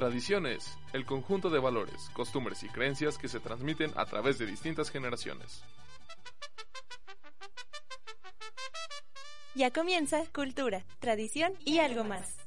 Tradiciones, 0.00 0.78
el 0.94 1.04
conjunto 1.04 1.50
de 1.50 1.58
valores, 1.58 2.08
costumbres 2.14 2.62
y 2.62 2.70
creencias 2.70 3.18
que 3.18 3.28
se 3.28 3.38
transmiten 3.38 3.92
a 3.96 4.06
través 4.06 4.38
de 4.38 4.46
distintas 4.46 4.88
generaciones. 4.88 5.62
Ya 9.54 9.70
comienza 9.70 10.24
Cultura, 10.32 10.86
Tradición 11.00 11.52
y 11.66 11.80
algo 11.80 12.04
más. 12.04 12.39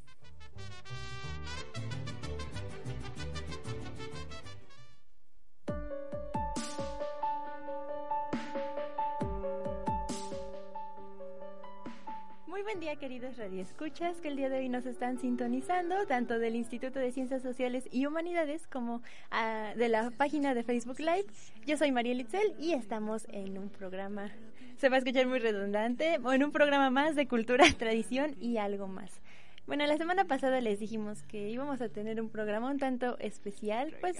Buen 12.73 12.80
día 12.80 12.95
queridos 12.95 13.38
radioescuchas 13.38 14.20
que 14.20 14.30
el 14.30 14.36
día 14.36 14.50
de 14.50 14.58
hoy 14.58 14.67
nos 14.67 14.88
están 14.88 15.20
sintonizando 15.20 16.08
tanto 16.08 16.39
del 16.39 16.56
Instituto 16.56 16.98
de 16.98 17.11
Ciencias 17.11 17.44
Sociales 17.44 17.88
y 17.92 18.08
Humanidades 18.08 18.66
como 18.66 19.03
ah, 19.30 19.73
de 19.75 19.89
la 19.89 20.09
página 20.09 20.56
de 20.56 20.64
Facebook 20.64 20.98
Live. 20.98 21.28
Yo 21.67 21.78
soy 21.78 21.92
María 21.92 22.16
Litzel 22.16 22.56
y 22.58 22.73
estamos 22.73 23.28
en 23.30 23.59
un 23.59 23.70
programa, 23.70 24.31
se 24.78 24.89
va 24.89 24.95
a 24.95 24.98
escuchar 24.98 25.28
muy 25.28 25.38
redundante, 25.38 26.17
o 26.23 26.33
en 26.33 26.44
un 26.44 26.52
programa 26.52 26.89
más 26.89 27.16
de 27.16 27.28
cultura, 27.28 27.64
tradición 27.78 28.36
y 28.39 28.58
algo 28.58 28.88
más. 28.88 29.22
Bueno, 29.67 29.86
la 29.86 29.98
semana 29.98 30.26
pasada 30.26 30.59
les 30.59 30.80
dijimos 30.80 31.22
que 31.22 31.52
íbamos 31.52 31.80
a 31.80 31.89
tener 31.89 32.20
un 32.20 32.30
programa 32.30 32.72
un 32.72 32.80
tanto 32.80 33.20
especial, 33.20 33.94
pues 34.02 34.17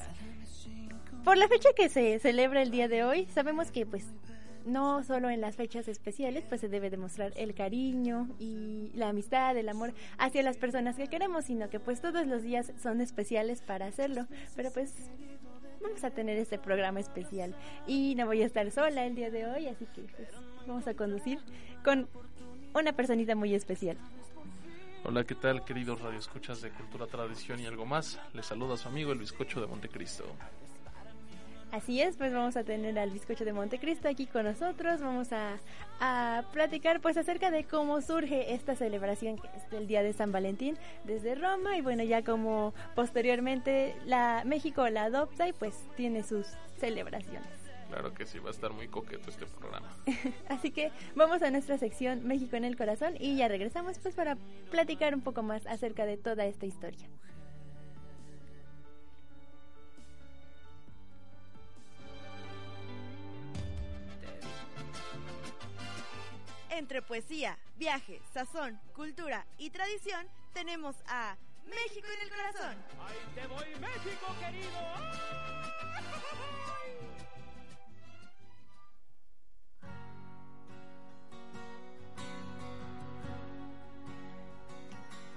por 1.24 1.38
la 1.38 1.48
fecha 1.48 1.70
que 1.76 1.90
se 1.90 2.20
celebra 2.20 2.62
el 2.62 2.70
día 2.70 2.88
de 2.88 3.04
hoy, 3.04 3.26
sabemos 3.34 3.72
que 3.72 3.88
pues 3.88 4.06
no 4.66 5.04
solo 5.04 5.30
en 5.30 5.42
las 5.42 5.56
fechas 5.56 5.88
especiales, 5.88 6.44
pues 6.48 6.62
se 6.62 6.70
debe 6.70 6.90
demostrar 6.90 7.34
el 7.36 7.54
cariño 7.54 8.30
y 8.40 8.92
la 8.96 9.10
amistad, 9.10 9.58
el 9.58 9.70
amor 9.70 9.94
hacia 10.18 10.44
las 10.44 10.58
personas 10.58 10.96
que 10.96 11.08
queremos, 11.08 11.46
sino 11.46 11.70
que 11.70 11.80
pues 11.80 12.02
todos 12.02 12.26
los 12.28 12.44
días 12.44 12.72
son 12.82 13.02
especiales 13.02 13.62
para 13.62 13.88
hacerlo. 13.88 14.28
Pero 14.56 14.72
pues 14.72 14.94
vamos 15.82 16.04
a 16.04 16.12
tener 16.12 16.38
este 16.38 16.58
programa 16.58 17.00
especial 17.00 17.56
y 17.88 18.16
no 18.16 18.26
voy 18.26 18.42
a 18.42 18.46
estar 18.46 18.70
sola 18.72 19.06
el 19.06 19.16
día 19.16 19.30
de 19.30 19.46
hoy, 19.46 19.68
así 19.68 19.86
que 19.94 20.02
pues 20.02 20.30
vamos 20.66 20.88
a 20.88 20.94
conducir 20.94 21.40
con 21.84 22.08
una 22.74 22.94
personita 22.94 23.36
muy 23.36 23.54
especial. 23.54 23.98
Hola, 25.06 25.26
¿qué 25.26 25.36
tal, 25.36 25.66
queridos 25.66 26.00
radioescuchas 26.00 26.62
de 26.62 26.70
Cultura, 26.70 27.08
Tradición 27.08 27.60
y 27.60 27.66
algo 27.66 27.86
más? 27.86 28.20
Les 28.34 28.46
saluda 28.46 28.78
su 28.78 28.88
amigo 28.88 29.12
el 29.12 29.20
bizcocho 29.20 29.60
de 29.60 29.68
Montecristo. 29.68 30.24
Así 31.74 32.00
es, 32.02 32.18
pues 32.18 32.32
vamos 32.32 32.56
a 32.56 32.64
tener 32.64 33.00
al 33.00 33.10
bizcocho 33.10 33.46
de 33.46 33.52
Montecristo 33.52 34.08
aquí 34.08 34.28
con 34.28 34.44
nosotros. 34.44 35.02
Vamos 35.02 35.34
a, 35.34 35.58
a, 36.00 36.44
platicar 36.54 37.02
pues 37.02 37.18
acerca 37.18 37.50
de 37.50 37.64
cómo 37.64 38.00
surge 38.02 38.54
esta 38.54 38.76
celebración 38.76 39.40
que 39.40 39.48
es 39.48 39.74
el 39.74 39.88
Día 39.88 40.04
de 40.04 40.14
San 40.14 40.32
Valentín 40.32 40.78
desde 41.04 41.34
Roma 41.34 41.76
y 41.76 41.82
bueno, 41.82 42.04
ya 42.04 42.24
como 42.24 42.76
posteriormente 42.94 43.96
la 44.06 44.44
México 44.46 44.88
la 44.88 45.06
adopta 45.06 45.48
y 45.48 45.54
pues 45.54 45.74
tiene 45.98 46.22
sus 46.22 46.46
celebraciones. 46.78 47.50
Claro 47.90 48.14
que 48.14 48.28
sí, 48.28 48.38
va 48.38 48.50
a 48.50 48.52
estar 48.52 48.72
muy 48.72 48.88
coqueto 48.88 49.32
este 49.32 49.48
programa. 49.48 49.92
Así 50.50 50.70
que 50.70 50.92
vamos 51.16 51.42
a 51.42 51.50
nuestra 51.50 51.80
sección 51.80 52.28
México 52.28 52.56
en 52.56 52.66
el 52.66 52.78
Corazón 52.78 53.16
y 53.20 53.36
ya 53.36 53.48
regresamos 53.48 53.98
pues 53.98 54.14
para 54.14 54.38
platicar 54.70 55.16
un 55.16 55.22
poco 55.22 55.42
más 55.42 55.66
acerca 55.66 56.06
de 56.06 56.18
toda 56.18 56.46
esta 56.46 56.68
historia. 56.68 57.10
Entre 66.76 67.04
poesía, 67.04 67.60
viaje, 67.76 68.20
sazón, 68.34 68.80
cultura 68.96 69.46
y 69.60 69.70
tradición, 69.70 70.26
tenemos 70.54 70.96
a 71.06 71.38
México 71.66 72.08
en 72.12 72.22
el 72.24 72.30
corazón. 72.30 72.76
¡Ahí 73.00 73.16
te 73.36 73.46
voy, 73.46 73.80
México 73.80 74.26
querido! 74.40 74.80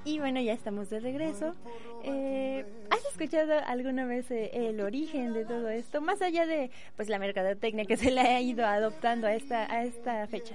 Y 0.06 0.20
bueno, 0.20 0.40
ya 0.40 0.54
estamos 0.54 0.88
de 0.88 1.00
regreso. 1.00 1.54
Eh, 2.02 2.64
¿Has 2.90 3.04
escuchado 3.04 3.60
alguna 3.66 4.06
vez 4.06 4.30
eh, 4.30 4.68
el 4.70 4.80
origen 4.80 5.34
de 5.34 5.44
todo 5.44 5.68
esto? 5.68 6.00
Más 6.00 6.22
allá 6.22 6.46
de 6.46 6.70
pues 6.94 7.10
la 7.10 7.18
mercadotecnia 7.18 7.84
que 7.84 7.98
se 7.98 8.10
le 8.10 8.22
ha 8.22 8.40
ido 8.40 8.64
adoptando 8.64 9.26
a 9.26 9.34
esta, 9.34 9.70
a 9.70 9.84
esta 9.84 10.26
fecha. 10.28 10.54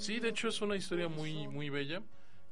Sí, 0.00 0.18
de 0.18 0.30
hecho 0.30 0.48
es 0.48 0.62
una 0.62 0.76
historia 0.76 1.08
muy, 1.08 1.46
muy 1.46 1.68
bella, 1.68 2.02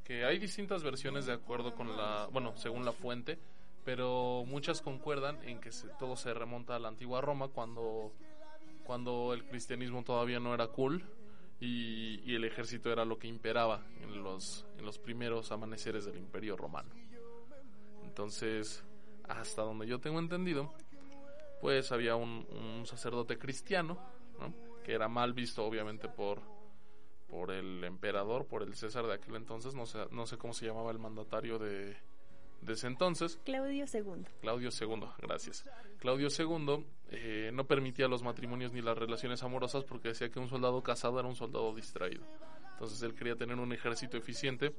que 0.05 0.23
hay 0.27 0.39
distintas 0.39 0.83
versiones 0.83 1.25
de 1.25 1.33
acuerdo 1.33 1.75
con 1.75 1.97
la, 1.97 2.29
bueno, 2.31 2.55
según 2.59 2.85
la 2.85 2.93
fuente, 2.93 3.39
pero 3.87 4.45
muchas 4.47 4.83
concuerdan 4.83 5.43
en 5.45 5.59
que 5.59 5.73
se, 5.73 5.89
todo 5.99 6.15
se 6.15 6.35
remonta 6.35 6.77
a 6.77 6.79
la 6.79 6.89
antigua 6.89 7.23
Roma 7.23 7.49
cuando, 7.49 8.13
cuando 8.85 9.33
el 9.33 9.47
cristianismo 9.47 10.05
todavía 10.05 10.39
no 10.39 10.53
era 10.53 10.67
cool 10.67 11.03
y, 11.59 12.21
y, 12.31 12.35
el 12.35 12.45
ejército 12.45 12.93
era 12.93 13.07
lo 13.07 13.19
que 13.19 13.29
imperaba 13.29 13.83
en 14.03 14.23
los, 14.23 14.67
en 14.77 14.85
los 14.85 14.99
primeros 14.99 15.51
amaneceres 15.51 16.05
del 16.05 16.19
imperio 16.19 16.55
romano. 16.55 16.91
Entonces, 18.05 18.85
hasta 19.27 19.63
donde 19.63 19.87
yo 19.87 19.99
tengo 20.01 20.19
entendido, 20.19 20.71
pues 21.63 21.93
había 21.93 22.15
un, 22.15 22.47
un 22.51 22.85
sacerdote 22.85 23.39
cristiano, 23.39 23.99
¿no? 24.39 24.53
que 24.85 24.93
era 24.93 25.09
mal 25.09 25.33
visto 25.33 25.65
obviamente 25.65 26.11
por, 26.11 26.58
por 27.29 27.51
el 27.51 27.85
emperador, 27.85 28.47
por 28.47 28.63
el 28.63 28.75
César 28.75 29.07
de 29.07 29.15
aquel 29.15 29.37
entonces, 29.37 29.75
no 29.75 29.87
sé, 29.87 29.99
no 30.11 30.27
sé 30.27 30.39
cómo 30.39 30.55
se 30.55 30.67
llamaba 30.67 30.91
el 30.91 30.99
mandatario 30.99 31.59
de, 31.59 31.97
de 32.63 32.73
ese 32.73 32.87
entonces. 32.87 33.39
Claudio 33.45 33.85
II. 33.93 34.25
Claudio 34.41 34.71
II, 34.79 35.09
gracias. 35.19 35.69
Claudio 35.99 36.29
II 36.37 36.87
eh, 37.11 37.51
no 37.53 37.67
permitía 37.67 38.09
los 38.09 38.23
matrimonios 38.23 38.73
ni 38.73 38.81
las 38.81 38.97
relaciones 38.97 39.43
amorosas 39.43 39.85
porque 39.85 40.09
decía 40.09 40.31
que 40.31 40.39
un 40.39 40.49
soldado 40.49 40.83
casado 40.83 41.19
era 41.19 41.29
un 41.29 41.37
soldado 41.37 41.75
distraído. 41.75 42.25
Entonces 42.73 43.03
él 43.03 43.15
quería 43.15 43.37
tener 43.37 43.59
un 43.59 43.73
ejército 43.73 44.17
eficiente 44.17 44.75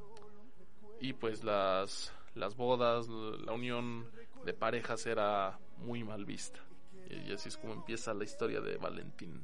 y 0.99 1.13
pues 1.13 1.43
las, 1.43 2.13
las 2.35 2.55
bodas, 2.55 3.07
la 3.07 3.51
unión 3.51 4.09
de 4.45 4.53
parejas 4.53 5.05
era 5.05 5.59
muy 5.77 6.03
mal 6.03 6.25
vista. 6.25 6.59
Y 7.09 7.31
así 7.33 7.49
es 7.49 7.57
como 7.57 7.73
empieza 7.73 8.13
la 8.13 8.23
historia 8.23 8.61
de 8.61 8.77
Valentín. 8.77 9.41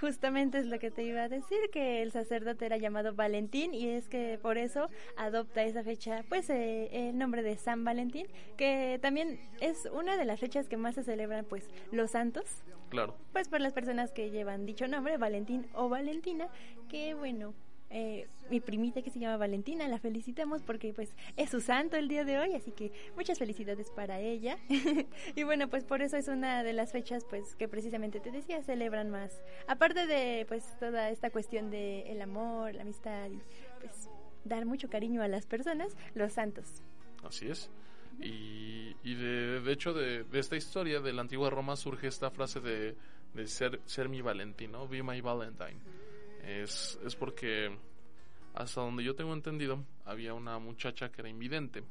Justamente 0.00 0.58
es 0.58 0.66
lo 0.66 0.78
que 0.78 0.90
te 0.90 1.02
iba 1.04 1.22
a 1.22 1.28
decir, 1.28 1.58
que 1.72 2.02
el 2.02 2.12
sacerdote 2.12 2.66
era 2.66 2.76
llamado 2.76 3.14
Valentín 3.14 3.72
y 3.72 3.88
es 3.88 4.08
que 4.08 4.38
por 4.40 4.58
eso 4.58 4.88
adopta 5.16 5.62
esa 5.62 5.82
fecha, 5.82 6.24
pues 6.28 6.50
eh, 6.50 6.88
el 6.92 7.16
nombre 7.16 7.42
de 7.42 7.56
San 7.56 7.84
Valentín, 7.84 8.26
que 8.56 8.98
también 9.00 9.40
es 9.60 9.88
una 9.92 10.16
de 10.16 10.24
las 10.24 10.40
fechas 10.40 10.68
que 10.68 10.76
más 10.76 10.96
se 10.96 11.02
celebran, 11.02 11.44
pues 11.46 11.68
los 11.92 12.10
santos. 12.10 12.44
Claro. 12.90 13.16
Pues 13.32 13.48
por 13.48 13.60
las 13.60 13.72
personas 13.72 14.12
que 14.12 14.30
llevan 14.30 14.66
dicho 14.66 14.86
nombre, 14.86 15.16
Valentín 15.16 15.66
o 15.74 15.88
Valentina, 15.88 16.48
que 16.88 17.14
bueno, 17.14 17.54
eh, 17.90 18.26
mi 18.50 18.60
primita 18.60 19.02
que 19.02 19.10
se 19.10 19.18
llama 19.18 19.36
Valentina, 19.36 19.86
la 19.88 19.98
felicitamos 19.98 20.62
porque 20.62 20.92
pues 20.92 21.14
es 21.36 21.50
su 21.50 21.60
santo 21.60 21.96
el 21.96 22.08
día 22.08 22.24
de 22.24 22.38
hoy, 22.38 22.54
así 22.54 22.72
que 22.72 22.92
muchas 23.14 23.38
felicidades 23.38 23.90
para 23.90 24.20
ella. 24.20 24.58
y 25.34 25.42
bueno, 25.44 25.68
pues 25.68 25.84
por 25.84 26.02
eso 26.02 26.16
es 26.16 26.28
una 26.28 26.62
de 26.62 26.72
las 26.72 26.92
fechas 26.92 27.24
pues 27.28 27.54
que 27.54 27.68
precisamente 27.68 28.20
te 28.20 28.30
decía, 28.30 28.62
celebran 28.62 29.10
más. 29.10 29.40
Aparte 29.66 30.06
de 30.06 30.46
pues 30.48 30.64
toda 30.78 31.10
esta 31.10 31.30
cuestión 31.30 31.70
de 31.70 32.10
el 32.10 32.22
amor, 32.22 32.74
la 32.74 32.82
amistad 32.82 33.30
y 33.30 33.40
pues 33.80 34.08
dar 34.44 34.64
mucho 34.66 34.88
cariño 34.88 35.22
a 35.22 35.28
las 35.28 35.46
personas, 35.46 35.96
los 36.14 36.32
santos. 36.32 36.82
Así 37.24 37.48
es. 37.48 37.70
Y, 38.20 38.96
y 39.02 39.14
de, 39.14 39.60
de, 39.60 39.72
hecho 39.72 39.92
de, 39.92 40.24
esta 40.32 40.56
historia 40.56 41.00
de 41.00 41.12
la 41.12 41.20
antigua 41.20 41.50
Roma 41.50 41.76
surge 41.76 42.06
esta 42.06 42.30
frase 42.30 42.60
de, 42.60 42.96
de 43.34 43.46
ser, 43.46 43.80
ser 43.84 44.08
mi 44.08 44.22
Valentino, 44.22 44.88
be 44.88 45.02
my 45.02 45.20
Valentine 45.20 45.80
es, 46.46 46.98
es 47.04 47.14
porque 47.16 47.76
hasta 48.54 48.80
donde 48.80 49.04
yo 49.04 49.14
tengo 49.14 49.32
entendido 49.34 49.84
había 50.04 50.32
una 50.34 50.58
muchacha 50.58 51.10
que 51.10 51.20
era 51.20 51.28
invidente 51.28 51.82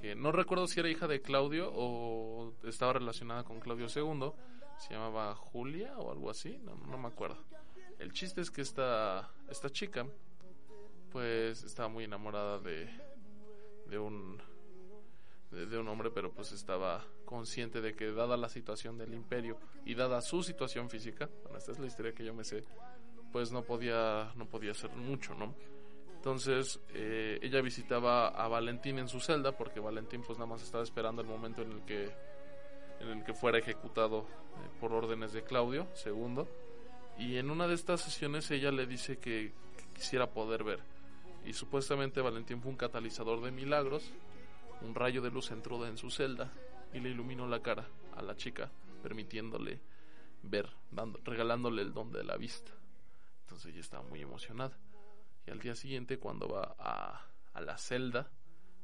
que 0.00 0.14
no 0.14 0.32
recuerdo 0.32 0.66
si 0.66 0.80
era 0.80 0.88
hija 0.88 1.06
de 1.06 1.20
Claudio 1.20 1.70
o 1.72 2.52
estaba 2.64 2.94
relacionada 2.94 3.44
con 3.44 3.60
Claudio 3.60 3.86
II 3.86 4.32
se 4.78 4.94
llamaba 4.94 5.34
Julia 5.34 5.96
o 5.98 6.10
algo 6.10 6.30
así 6.30 6.58
no, 6.58 6.74
no 6.74 6.98
me 6.98 7.08
acuerdo. 7.08 7.38
El 7.98 8.12
chiste 8.12 8.42
es 8.42 8.50
que 8.50 8.60
esta, 8.60 9.30
esta 9.48 9.70
chica, 9.70 10.06
pues 11.10 11.62
estaba 11.64 11.88
muy 11.88 12.04
enamorada 12.04 12.58
de, 12.58 12.90
de 13.88 13.98
un 13.98 14.38
de, 15.50 15.78
un 15.78 15.88
hombre, 15.88 16.10
pero 16.10 16.32
pues 16.32 16.52
estaba 16.52 17.02
consciente 17.24 17.80
de 17.80 17.94
que 17.94 18.12
dada 18.12 18.36
la 18.36 18.50
situación 18.50 18.98
del 18.98 19.14
imperio 19.14 19.58
y 19.86 19.94
dada 19.94 20.20
su 20.20 20.42
situación 20.42 20.90
física, 20.90 21.30
bueno, 21.42 21.56
esta 21.56 21.72
es 21.72 21.78
la 21.78 21.86
historia 21.86 22.12
que 22.12 22.24
yo 22.24 22.34
me 22.34 22.44
sé, 22.44 22.64
pues 23.32 23.52
no 23.52 23.62
podía 23.62 24.32
no 24.36 24.46
podía 24.46 24.72
hacer 24.72 24.90
mucho, 24.96 25.34
¿no? 25.34 25.54
Entonces 26.16 26.80
eh, 26.92 27.38
ella 27.42 27.60
visitaba 27.60 28.28
a 28.28 28.48
Valentín 28.48 28.98
en 28.98 29.08
su 29.08 29.20
celda 29.20 29.52
porque 29.56 29.80
Valentín 29.80 30.22
pues 30.26 30.38
nada 30.38 30.50
más 30.50 30.62
estaba 30.62 30.82
esperando 30.82 31.22
el 31.22 31.28
momento 31.28 31.62
en 31.62 31.72
el 31.72 31.84
que 31.84 32.10
en 33.00 33.08
el 33.08 33.24
que 33.24 33.34
fuera 33.34 33.58
ejecutado 33.58 34.20
eh, 34.20 34.68
por 34.80 34.92
órdenes 34.92 35.32
de 35.32 35.44
Claudio 35.44 35.86
II 36.04 36.44
y 37.18 37.36
en 37.36 37.50
una 37.50 37.66
de 37.68 37.74
estas 37.74 38.00
sesiones 38.00 38.50
ella 38.50 38.70
le 38.70 38.86
dice 38.86 39.18
que, 39.18 39.52
quisiera 39.94 40.28
poder 40.28 40.62
ver. 40.62 40.80
Y 41.46 41.54
supuestamente 41.54 42.20
Valentín 42.20 42.60
fue 42.60 42.70
un 42.70 42.76
catalizador 42.76 43.40
de 43.40 43.50
milagros 43.50 44.12
un 44.82 44.94
rayo 44.94 45.22
de 45.22 45.30
luz 45.30 45.50
entró 45.50 45.86
en 45.86 45.96
su 45.96 46.10
celda 46.10 46.52
y 46.92 47.00
le 47.00 47.10
iluminó 47.10 47.46
la 47.46 47.62
cara 47.62 47.88
a 48.14 48.22
la 48.22 48.36
chica 48.36 48.70
permitiéndole 49.02 49.80
ver 50.42 50.68
dando, 50.90 51.18
regalándole 51.24 51.82
el 51.82 51.94
don 51.94 52.12
de 52.12 52.24
la 52.24 52.36
vista 52.36 52.72
entonces 53.46 53.72
ella 53.72 53.80
estaba 53.80 54.02
muy 54.02 54.20
emocionada. 54.20 54.76
Y 55.46 55.52
al 55.52 55.60
día 55.60 55.76
siguiente 55.76 56.18
cuando 56.18 56.48
va 56.48 56.74
a, 56.78 57.24
a 57.52 57.60
la 57.60 57.78
celda 57.78 58.28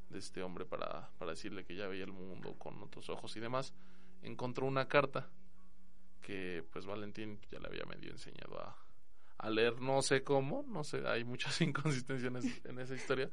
de 0.08 0.20
este 0.20 0.42
hombre 0.42 0.64
para, 0.64 1.10
para 1.18 1.32
decirle 1.32 1.64
que 1.64 1.74
ya 1.74 1.88
veía 1.88 2.04
el 2.04 2.12
mundo 2.12 2.54
con 2.58 2.80
otros 2.80 3.08
ojos 3.08 3.36
y 3.36 3.40
demás 3.40 3.74
encontró 4.22 4.66
una 4.66 4.86
carta 4.86 5.28
que 6.20 6.64
pues 6.70 6.86
Valentín 6.86 7.40
ya 7.50 7.58
le 7.58 7.66
había 7.66 7.84
medio 7.86 8.12
enseñado 8.12 8.60
a, 8.60 8.76
a 9.38 9.50
leer, 9.50 9.80
no 9.80 10.00
sé 10.02 10.22
cómo, 10.22 10.64
no 10.68 10.84
sé, 10.84 11.04
hay 11.08 11.24
muchas 11.24 11.60
inconsistencias 11.60 12.32
en 12.64 12.78
esa 12.78 12.94
historia, 12.94 13.28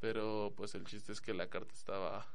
pero 0.00 0.52
pues 0.56 0.74
el 0.74 0.84
chiste 0.84 1.12
es 1.12 1.20
que 1.20 1.34
la 1.34 1.48
carta 1.48 1.72
estaba 1.72 2.26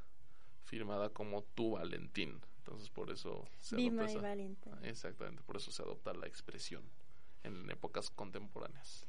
firmada 0.64 1.10
como 1.10 1.42
tu 1.42 1.72
Valentín, 1.72 2.40
entonces 2.58 2.88
por 2.88 3.10
eso 3.10 3.46
se 3.60 3.76
adopta 3.76 4.04
esa, 4.06 4.88
exactamente, 4.88 5.42
por 5.42 5.58
eso 5.58 5.70
se 5.70 5.82
adopta 5.82 6.14
la 6.14 6.26
expresión 6.26 6.82
en 7.44 7.70
épocas 7.70 8.10
contemporáneas. 8.10 9.06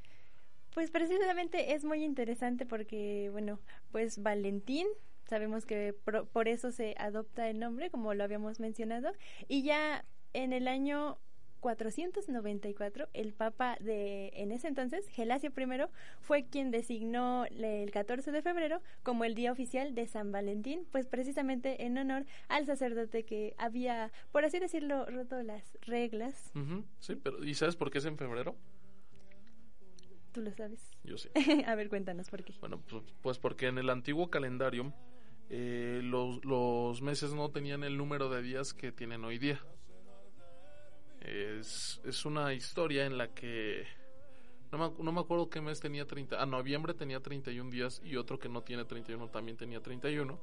Pues 0.74 0.90
precisamente 0.90 1.74
es 1.74 1.84
muy 1.84 2.04
interesante 2.04 2.66
porque, 2.66 3.30
bueno, 3.32 3.60
pues 3.92 4.22
Valentín 4.22 4.88
Sabemos 5.26 5.66
que 5.66 5.94
por, 5.94 6.48
eso 6.48 6.72
se 6.72 6.96
adopta 7.00 7.50
el 7.50 7.60
nombre, 7.60 7.90
como 7.90 8.14
lo 8.14 8.24
habíamos 8.24 8.60
mencionado. 8.60 9.12
Y 9.48 9.64
ya 9.64 10.06
en 10.34 10.54
el 10.54 10.68
año 10.68 11.18
494, 11.64 13.08
el 13.14 13.32
Papa 13.32 13.78
de 13.80 14.34
en 14.36 14.52
ese 14.52 14.68
entonces, 14.68 15.08
Gelasio 15.08 15.50
I, 15.56 15.86
fue 16.20 16.44
quien 16.44 16.72
designó 16.72 17.46
el 17.46 17.90
14 17.90 18.34
de 18.34 18.42
febrero 18.42 18.82
como 19.02 19.24
el 19.24 19.34
día 19.34 19.54
oficial 19.54 19.96
de 19.96 20.06
San 20.08 20.34
Valentín, 20.34 20.86
pues 20.92 21.08
precisamente 21.08 21.86
en 21.86 21.98
honor 21.98 22.26
al 22.50 22.66
sacerdote 22.66 23.24
que 23.24 23.56
había, 23.58 24.12
por 24.34 24.44
así 24.44 24.60
decirlo, 24.60 25.06
roto 25.06 25.42
las 25.42 25.78
reglas. 25.84 26.52
Sí, 27.00 27.16
pero 27.16 27.42
¿y 27.46 27.54
sabes 27.54 27.78
por 27.78 27.92
qué 27.92 28.00
es 28.00 28.06
en 28.06 28.18
febrero? 28.18 28.58
Tú 30.34 30.42
lo 30.42 30.52
sabes. 30.52 30.92
Yo 31.06 31.18
sí. 31.18 31.30
A 31.66 31.76
ver, 31.76 31.88
cuéntanos 31.88 32.30
por 32.30 32.44
qué. 32.44 32.56
Bueno, 32.60 32.82
pues, 32.90 33.04
pues 33.22 33.40
porque 33.40 33.68
en 33.68 33.78
el 33.78 33.90
antiguo 33.90 34.30
calendario 34.30 34.94
eh, 35.50 36.02
los, 36.04 36.44
los 36.44 37.02
meses 37.02 37.34
no 37.34 37.52
tenían 37.52 37.86
el 37.86 37.96
número 37.96 38.28
de 38.28 38.42
días 38.42 38.74
que 38.74 38.92
tienen 38.92 39.24
hoy 39.24 39.38
día. 39.38 39.62
Es, 41.64 42.26
una 42.26 42.54
historia 42.54 43.06
en 43.06 43.18
la 43.18 43.34
que 43.34 43.86
no 44.72 45.12
me, 45.12 45.22
acuerdo 45.22 45.50
qué 45.50 45.62
mes 45.62 45.80
tenía 45.80 46.06
30. 46.06 46.42
Ah, 46.42 46.46
noviembre 46.46 46.94
tenía 46.94 47.22
31 47.22 47.70
días 47.70 48.02
y 48.04 48.18
otro 48.18 48.38
que 48.38 48.50
no 48.50 48.64
tiene 48.64 48.84
31 48.84 49.30
también 49.30 49.56
tenía 49.56 49.82
31. 49.82 50.38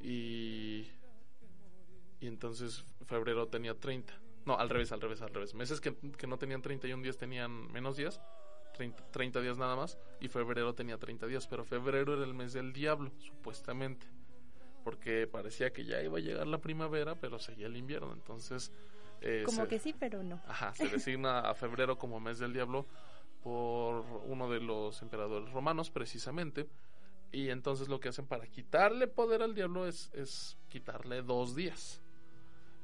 Y, 0.00 0.90
y 2.20 2.26
entonces 2.26 2.84
febrero 3.06 3.46
tenía 3.46 3.78
30. 3.78 4.12
No, 4.44 4.58
al 4.58 4.68
revés, 4.68 4.90
al 4.90 5.00
revés, 5.00 5.22
al 5.22 5.32
revés. 5.32 5.54
Meses 5.54 5.80
que, 5.80 5.94
que 5.94 6.26
no 6.26 6.36
tenían 6.36 6.62
31 6.62 7.00
días 7.02 7.16
tenían 7.16 7.70
menos 7.70 7.96
días. 7.96 8.20
30, 8.74 9.12
30 9.12 9.40
días 9.42 9.56
nada 9.56 9.76
más. 9.76 9.98
Y 10.20 10.28
febrero 10.28 10.74
tenía 10.74 10.98
30 10.98 11.28
días. 11.28 11.46
Pero 11.46 11.64
febrero 11.64 12.14
era 12.14 12.24
el 12.24 12.34
mes 12.34 12.54
del 12.54 12.72
diablo, 12.72 13.12
supuestamente 13.18 14.06
porque 14.82 15.26
parecía 15.26 15.74
que 15.74 15.84
ya 15.84 16.02
iba 16.02 16.16
a 16.16 16.22
llegar 16.22 16.46
la 16.46 16.58
primavera, 16.58 17.14
pero 17.14 17.38
seguía 17.38 17.66
el 17.66 17.76
invierno, 17.76 18.14
entonces... 18.14 18.72
Eh, 19.22 19.42
como 19.44 19.66
que 19.68 19.78
sí, 19.78 19.94
pero 19.98 20.22
no. 20.22 20.40
Ajá, 20.46 20.74
se 20.74 20.88
designa 20.88 21.40
a 21.40 21.54
febrero 21.54 21.98
como 21.98 22.20
mes 22.20 22.38
del 22.38 22.52
diablo 22.52 22.86
por 23.42 24.04
uno 24.26 24.50
de 24.50 24.60
los 24.60 25.00
emperadores 25.02 25.50
romanos, 25.52 25.90
precisamente, 25.90 26.68
y 27.32 27.48
entonces 27.48 27.88
lo 27.88 28.00
que 28.00 28.08
hacen 28.08 28.26
para 28.26 28.46
quitarle 28.46 29.06
poder 29.06 29.42
al 29.42 29.54
diablo 29.54 29.86
es, 29.86 30.10
es 30.14 30.56
quitarle 30.68 31.22
dos 31.22 31.54
días. 31.54 32.00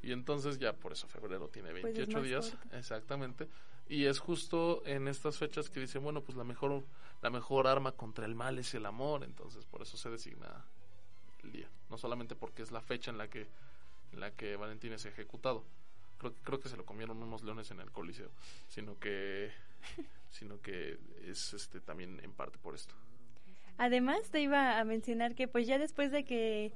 Y 0.03 0.13
entonces 0.13 0.59
ya 0.59 0.73
por 0.73 0.93
eso 0.93 1.09
febrero 1.09 1.49
tiene 1.49 1.73
28 1.73 2.13
pues 2.13 2.25
días, 2.25 2.57
exactamente. 2.73 3.49
Y 3.89 4.05
es 4.05 4.19
justo 4.19 4.83
en 4.87 5.09
estas 5.09 5.37
fechas 5.39 5.69
que 5.69 5.81
dicen, 5.81 6.03
bueno, 6.03 6.23
pues 6.23 6.37
la 6.37 6.45
mejor 6.45 6.85
la 7.23 7.31
mejor 7.31 7.67
arma 7.67 7.93
contra 7.93 8.27
el 8.27 8.35
mal 8.35 8.59
es 8.59 8.75
el 8.75 8.87
amor, 8.87 9.25
entonces 9.25 9.65
por 9.65 9.83
eso 9.83 9.97
se 9.97 10.11
designa 10.11 10.65
día, 11.43 11.69
no 11.91 11.97
solamente 11.97 12.35
porque 12.35 12.63
es 12.63 12.73
la 12.73 12.81
fecha 12.81 13.11
en 13.11 13.19
la 13.19 13.29
que 13.29 13.47
en 14.13 14.21
la 14.21 14.31
que 14.33 14.57
Valentín 14.57 14.93
es 14.93 15.05
ejecutado. 15.07 15.65
Creo, 16.19 16.35
creo 16.43 16.61
que 16.61 16.69
se 16.69 16.77
lo 16.77 16.85
comieron 16.85 17.23
unos 17.23 17.43
leones 17.43 17.71
en 17.71 17.81
el 17.81 17.91
Coliseo, 17.91 18.31
sino 18.69 18.99
que 18.99 19.51
sino 20.31 20.61
que 20.61 20.99
es 21.25 21.55
este 21.55 21.81
también 21.81 22.21
en 22.23 22.33
parte 22.33 22.59
por 22.59 22.75
esto. 22.75 22.95
Además 23.79 24.31
te 24.31 24.41
iba 24.41 24.79
a 24.79 24.85
mencionar 24.85 25.35
que 25.35 25.49
pues 25.49 25.67
ya 25.67 25.79
después 25.79 26.11
de 26.11 26.25
que 26.25 26.73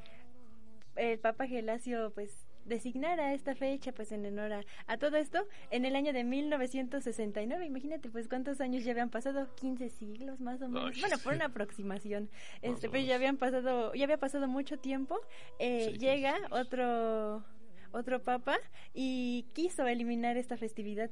el 0.97 1.19
Papa 1.19 1.47
Gelasio 1.47 2.11
pues 2.15 2.47
designara 2.67 3.33
esta 3.33 3.55
fecha 3.55 3.91
pues 3.93 4.13
en 4.13 4.27
honor 4.27 4.65
a, 4.87 4.97
todo 4.99 5.17
esto 5.17 5.47
en 5.71 5.87
el 5.87 5.97
año 5.97 6.13
de 6.13 6.25
1969 6.25 7.65
imagínate 7.65 8.11
pues 8.11 8.29
cuántos 8.29 8.61
años 8.61 8.85
ya 8.85 8.93
habían 8.93 9.09
pasado 9.09 9.49
15 9.57 9.89
siglos 9.89 10.41
más 10.41 10.61
o 10.61 10.69
menos. 10.69 11.01
Bueno 11.01 11.19
por 11.19 11.35
una 11.35 11.47
aproximación. 11.47 12.29
Este 12.61 12.91
pues 12.91 13.07
ya 13.07 13.15
habían 13.15 13.39
pasado 13.39 13.95
ya 13.95 14.05
había 14.05 14.19
pasado 14.19 14.47
mucho 14.47 14.79
tiempo 14.79 15.21
eh, 15.59 15.97
llega 15.99 16.37
otro 16.51 17.43
otro 17.93 18.23
papa 18.23 18.59
y 18.95 19.47
quiso 19.55 19.87
eliminar 19.87 20.37
esta 20.37 20.57
festividad 20.57 21.11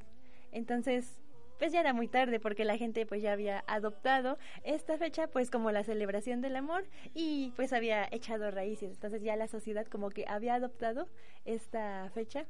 entonces 0.51 1.19
pues 1.59 1.73
ya 1.73 1.81
era 1.81 1.93
muy 1.93 2.07
tarde 2.07 2.39
porque 2.39 2.63
la 2.63 2.77
gente 2.77 3.05
pues 3.05 3.21
ya 3.21 3.33
había 3.33 3.63
adoptado 3.67 4.37
esta 4.63 4.97
fecha 4.97 5.27
pues 5.27 5.51
como 5.51 5.71
la 5.71 5.83
celebración 5.83 6.41
del 6.41 6.55
amor 6.55 6.85
y 7.13 7.51
pues 7.57 7.73
había 7.73 8.07
echado 8.11 8.49
raíces. 8.49 8.91
Entonces 8.93 9.21
ya 9.21 9.35
la 9.35 9.47
sociedad 9.47 9.85
como 9.85 10.09
que 10.09 10.25
había 10.27 10.55
adoptado 10.55 11.09
esta 11.43 12.09
fecha 12.13 12.45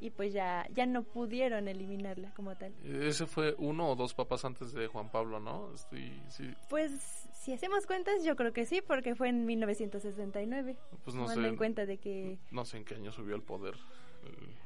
y 0.00 0.10
pues 0.10 0.32
ya 0.32 0.66
ya 0.72 0.86
no 0.86 1.02
pudieron 1.02 1.68
eliminarla 1.68 2.32
como 2.34 2.54
tal. 2.56 2.74
Ese 2.84 3.26
fue 3.26 3.54
uno 3.58 3.90
o 3.90 3.96
dos 3.96 4.14
papas 4.14 4.44
antes 4.44 4.72
de 4.72 4.86
Juan 4.86 5.10
Pablo, 5.10 5.40
¿no? 5.40 5.72
Estoy, 5.74 6.20
sí. 6.28 6.52
Pues 6.68 7.26
si 7.46 7.52
hacemos 7.52 7.86
cuentas, 7.86 8.24
yo 8.24 8.34
creo 8.34 8.52
que 8.52 8.66
sí, 8.66 8.82
porque 8.84 9.14
fue 9.14 9.28
en 9.28 9.46
1969. 9.46 10.76
Pues 11.04 11.14
no 11.16 11.28
sé. 11.28 11.46
en 11.46 11.56
cuenta 11.56 11.86
de 11.86 11.98
que... 11.98 12.38
No 12.50 12.64
sé 12.64 12.78
en 12.78 12.84
qué 12.84 12.96
año 12.96 13.12
subió 13.12 13.36
al 13.36 13.42
poder 13.42 13.74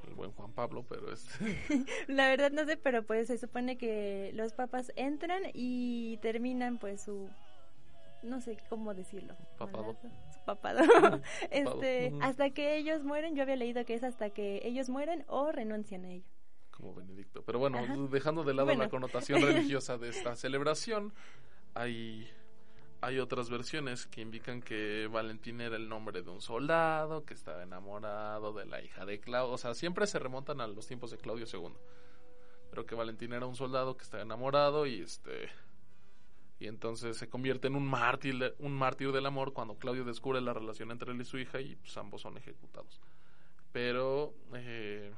el, 0.07 0.15
buen 0.15 0.33
Juan 0.33 0.53
Pablo, 0.53 0.85
pero 0.89 1.13
es... 1.13 1.27
La 2.09 2.29
verdad 2.29 2.51
no 2.51 2.65
sé, 2.65 2.77
pero 2.77 3.03
pues 3.05 3.29
se 3.29 3.39
supone 3.39 3.77
que 3.77 4.33
los 4.35 4.55
papas 4.55 4.93
entran 4.97 5.43
y 5.53 6.17
terminan 6.19 6.79
pues 6.79 7.03
su... 7.03 7.29
No 8.23 8.41
sé 8.41 8.59
cómo 8.69 8.95
decirlo. 8.95 9.35
Papado. 9.59 9.97
Papado. 10.41 10.81
este, 11.51 12.13
hasta 12.21 12.51
que 12.51 12.77
ellos 12.77 13.05
mueren, 13.05 13.35
yo 13.37 13.43
había 13.43 13.57
leído 13.57 13.85
que 13.85 13.95
es 13.95 14.05
hasta 14.05 14.31
que 14.31 14.61
ellos 14.65 14.89
mueren 14.89 15.25
o 15.29 15.53
renuncian 15.53 16.05
a 16.05 16.13
ello 16.13 16.27
como 16.71 16.95
Benedicto. 16.95 17.43
Pero 17.45 17.59
bueno, 17.59 17.79
dejando 18.09 18.43
de 18.43 18.55
lado 18.55 18.75
la 18.75 18.89
connotación 18.89 19.43
religiosa 19.43 19.99
de 19.99 20.09
esta 20.09 20.35
celebración, 20.35 21.13
hay 21.75 22.29
hay 23.03 23.19
otras 23.19 23.49
versiones 23.49 24.07
que 24.07 24.21
indican 24.21 24.61
que 24.61 25.09
Valentín 25.11 25.61
era 25.63 25.77
el 25.77 25.89
nombre 25.89 26.21
de 26.21 26.31
un 26.31 26.43
soldado 26.43 27.25
que 27.25 27.33
estaba 27.33 27.63
enamorado 27.63 28.53
de 28.53 28.67
la 28.67 28.83
hija 28.83 29.07
de 29.07 29.21
Claudio. 29.21 29.55
O 29.55 29.59
sea, 29.59 29.75
siempre 29.75 30.07
se 30.07 30.19
remontan 30.19 30.61
a 30.61 30.67
los 30.67 30.87
tiempos 30.87 31.11
de 31.11 31.17
Claudio 31.17 31.47
II. 31.51 31.73
Pero 32.69 32.85
que 32.85 32.95
Valentín 32.95 33.33
era 33.33 33.47
un 33.47 33.57
soldado 33.57 33.97
que 33.97 34.05
estaba 34.05 34.23
enamorado 34.23 34.87
y 34.87 35.01
este 35.01 35.49
y 36.61 36.69
entonces 36.69 37.17
se 37.17 37.29
convierte 37.29 37.69
en 37.69 37.75
un 37.75 37.89
mártir, 37.89 38.55
un 38.59 38.75
mártir 38.75 39.13
del 39.13 39.25
amor 39.25 39.55
cuando 39.55 39.79
Claudio 39.79 40.05
descubre 40.05 40.43
la 40.43 40.53
relación 40.53 40.91
entre 40.91 41.11
él 41.11 41.21
y 41.21 41.25
su 41.25 41.39
hija 41.39 41.59
y 41.61 41.75
pues 41.77 41.97
ambos 41.97 42.21
son 42.21 42.37
ejecutados. 42.37 43.01
Pero 43.73 44.35
eh, 44.55 45.11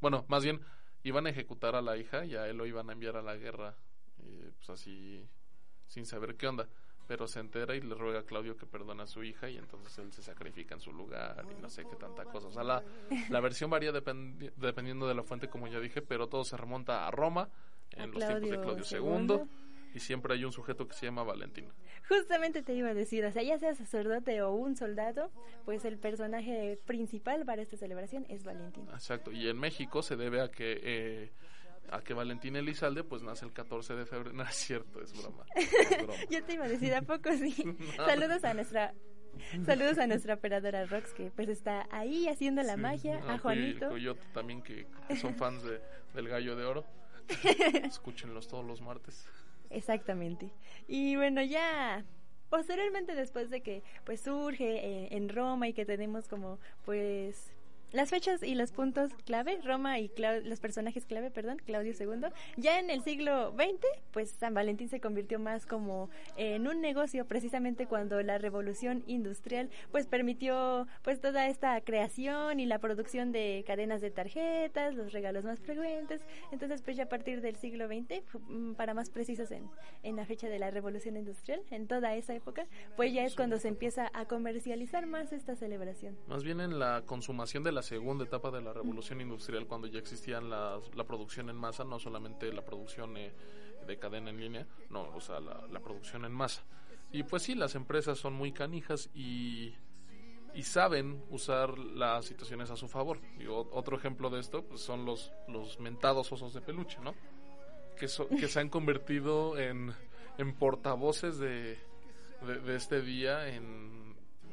bueno, 0.00 0.26
más 0.28 0.44
bien 0.44 0.60
iban 1.02 1.26
a 1.26 1.30
ejecutar 1.30 1.74
a 1.76 1.82
la 1.82 1.96
hija 1.96 2.26
y 2.26 2.36
a 2.36 2.46
él 2.46 2.58
lo 2.58 2.66
iban 2.66 2.90
a 2.90 2.92
enviar 2.92 3.16
a 3.16 3.22
la 3.22 3.36
guerra, 3.36 3.74
y, 4.18 4.50
pues 4.50 4.70
así 4.70 5.26
sin 5.86 6.04
saber 6.04 6.36
qué 6.36 6.46
onda 6.46 6.68
pero 7.06 7.26
se 7.26 7.40
entera 7.40 7.76
y 7.76 7.80
le 7.80 7.94
ruega 7.94 8.20
a 8.20 8.22
Claudio 8.24 8.56
que 8.56 8.66
perdone 8.66 9.04
a 9.04 9.06
su 9.06 9.22
hija 9.22 9.48
y 9.48 9.56
entonces 9.56 9.96
él 9.98 10.12
se 10.12 10.22
sacrifica 10.22 10.74
en 10.74 10.80
su 10.80 10.92
lugar 10.92 11.46
y 11.56 11.62
no 11.62 11.70
sé 11.70 11.84
qué 11.84 11.94
tanta 11.94 12.24
cosa. 12.24 12.48
O 12.48 12.50
sea, 12.50 12.64
la, 12.64 12.82
la 13.30 13.40
versión 13.40 13.70
varía 13.70 13.92
dependiendo 13.92 15.06
de 15.06 15.14
la 15.14 15.22
fuente, 15.22 15.48
como 15.48 15.68
ya 15.68 15.78
dije, 15.78 16.02
pero 16.02 16.28
todo 16.28 16.42
se 16.42 16.56
remonta 16.56 17.06
a 17.06 17.10
Roma 17.12 17.48
en 17.92 18.10
los 18.10 18.26
tiempos 18.26 18.50
de 18.50 18.60
Claudio 18.60 18.84
II. 18.90 19.48
Y 19.96 20.00
siempre 20.00 20.34
hay 20.34 20.44
un 20.44 20.52
sujeto 20.52 20.86
que 20.86 20.94
se 20.94 21.06
llama 21.06 21.22
Valentín. 21.22 21.72
Justamente 22.06 22.62
te 22.62 22.74
iba 22.74 22.90
a 22.90 22.94
decir, 22.94 23.24
o 23.24 23.32
sea, 23.32 23.42
ya 23.42 23.58
sea 23.58 23.74
sacerdote 23.74 24.42
o 24.42 24.52
un 24.52 24.76
soldado, 24.76 25.30
pues 25.64 25.86
el 25.86 25.96
personaje 25.96 26.78
principal 26.84 27.46
para 27.46 27.62
esta 27.62 27.78
celebración 27.78 28.26
es 28.28 28.44
Valentín. 28.44 28.86
Exacto, 28.92 29.32
y 29.32 29.48
en 29.48 29.58
México 29.58 30.02
se 30.02 30.16
debe 30.16 30.42
a 30.42 30.50
que 30.50 30.80
eh, 30.82 31.32
a 31.88 32.02
que 32.02 32.12
Valentín 32.12 32.56
Elizalde 32.56 33.04
pues 33.04 33.22
nace 33.22 33.46
el 33.46 33.54
14 33.54 33.94
de 33.94 34.04
febrero. 34.04 34.32
No 34.36 34.42
es 34.42 34.54
cierto, 34.54 35.00
es 35.00 35.18
broma. 35.18 35.46
Yo 36.30 36.44
te 36.44 36.52
iba 36.52 36.66
a 36.66 36.68
decir, 36.68 36.94
¿a 36.94 37.00
poco 37.00 37.32
sí? 37.32 37.54
Saludos 37.96 38.44
a 38.44 38.52
nuestra 38.52 38.92
Saludos 39.64 39.96
a 39.96 40.06
nuestra 40.06 40.34
operadora 40.34 40.84
Rox 40.84 41.14
que 41.14 41.30
pues 41.30 41.48
está 41.48 41.88
ahí 41.90 42.28
haciendo 42.28 42.62
la 42.62 42.76
magia, 42.76 43.22
a 43.32 43.38
Juanito. 43.38 43.88
Coyote 43.88 44.26
también 44.34 44.60
que, 44.60 44.86
son 45.18 45.34
fans 45.36 45.62
de, 45.62 45.80
del 46.12 46.28
Gallo 46.28 46.54
de 46.54 46.64
Oro. 46.64 46.84
Escúchenlos 47.82 48.46
todos 48.46 48.64
los 48.64 48.82
martes. 48.82 49.26
Exactamente. 49.70 50.50
Y 50.88 51.16
bueno, 51.16 51.42
ya 51.42 52.04
posteriormente 52.48 53.14
después 53.14 53.50
de 53.50 53.60
que 53.62 53.82
pues 54.04 54.20
surge 54.20 54.64
eh, 54.64 55.08
en 55.10 55.28
Roma 55.28 55.68
y 55.68 55.72
que 55.72 55.84
tenemos 55.84 56.28
como 56.28 56.58
pues 56.84 57.52
las 57.92 58.10
fechas 58.10 58.42
y 58.42 58.54
los 58.54 58.72
puntos 58.72 59.12
clave, 59.24 59.58
Roma 59.64 59.98
y 59.98 60.10
los 60.44 60.60
personajes 60.60 61.06
clave, 61.06 61.30
perdón, 61.30 61.58
Claudio 61.64 61.92
II. 61.98 62.28
Ya 62.56 62.78
en 62.78 62.90
el 62.90 63.02
siglo 63.02 63.52
XX, 63.52 63.86
pues 64.12 64.30
San 64.30 64.54
Valentín 64.54 64.88
se 64.88 65.00
convirtió 65.00 65.38
más 65.38 65.66
como 65.66 66.10
en 66.36 66.66
un 66.66 66.80
negocio, 66.80 67.26
precisamente 67.26 67.86
cuando 67.86 68.20
la 68.22 68.38
revolución 68.38 69.02
industrial, 69.06 69.70
pues 69.92 70.06
permitió 70.06 70.86
pues 71.02 71.20
toda 71.20 71.48
esta 71.48 71.80
creación 71.80 72.60
y 72.60 72.66
la 72.66 72.78
producción 72.78 73.32
de 73.32 73.64
cadenas 73.66 74.00
de 74.00 74.10
tarjetas, 74.10 74.94
los 74.94 75.12
regalos 75.12 75.44
más 75.44 75.60
frecuentes. 75.60 76.22
Entonces, 76.52 76.82
pues 76.82 76.96
ya 76.96 77.04
a 77.04 77.08
partir 77.08 77.40
del 77.40 77.56
siglo 77.56 77.86
XX, 77.86 78.22
mm, 78.48 78.72
para 78.74 78.94
más 78.94 79.10
precisos 79.10 79.50
en, 79.50 79.70
en 80.02 80.16
la 80.16 80.26
fecha 80.26 80.48
de 80.48 80.58
la 80.58 80.70
revolución 80.70 81.16
industrial, 81.16 81.62
en 81.70 81.86
toda 81.86 82.14
esa 82.14 82.34
época, 82.34 82.66
pues 82.96 83.12
ya 83.12 83.24
es 83.24 83.34
cuando 83.34 83.58
se 83.58 83.68
empieza 83.68 84.10
a 84.12 84.26
comercializar 84.26 85.06
más 85.06 85.32
esta 85.32 85.54
celebración. 85.56 86.16
Más 86.26 86.42
bien 86.42 86.60
en 86.60 86.78
la 86.78 87.02
consumación 87.06 87.62
de 87.62 87.72
la 87.72 87.75
segunda 87.82 88.24
etapa 88.24 88.50
de 88.50 88.60
la 88.60 88.72
revolución 88.72 89.20
industrial, 89.20 89.66
cuando 89.66 89.86
ya 89.86 89.98
existían 89.98 90.50
la 90.50 91.04
producción 91.06 91.50
en 91.50 91.56
masa, 91.56 91.84
no 91.84 91.98
solamente 91.98 92.52
la 92.52 92.64
producción 92.64 93.16
eh, 93.16 93.32
de 93.86 93.98
cadena 93.98 94.30
en 94.30 94.40
línea, 94.40 94.66
no, 94.90 95.08
o 95.14 95.20
sea, 95.20 95.40
la, 95.40 95.80
producción 95.80 96.24
en 96.24 96.32
masa. 96.32 96.62
Y 97.12 97.22
pues 97.22 97.44
sí, 97.44 97.54
las 97.54 97.74
empresas 97.74 98.18
son 98.18 98.34
muy 98.34 98.52
canijas 98.52 99.08
y, 99.14 99.74
y 100.54 100.62
saben 100.62 101.22
usar 101.30 101.78
las 101.78 102.26
situaciones 102.26 102.70
a 102.70 102.76
su 102.76 102.88
favor. 102.88 103.20
Y 103.38 103.46
otro 103.46 103.96
ejemplo 103.96 104.28
de 104.28 104.40
esto 104.40 104.64
pues, 104.64 104.80
son 104.80 105.04
los, 105.04 105.32
los 105.48 105.78
mentados 105.78 106.30
osos 106.32 106.52
de 106.52 106.60
peluche, 106.60 106.98
¿no? 107.00 107.14
Que, 107.96 108.08
que 108.36 108.48
se 108.48 108.60
han 108.60 108.68
convertido 108.68 109.58
en, 109.58 109.94
en 110.36 110.54
portavoces 110.54 111.38
de, 111.38 111.78
de 112.42 112.76
este 112.76 113.00
día 113.00 113.48
en 113.48 114.05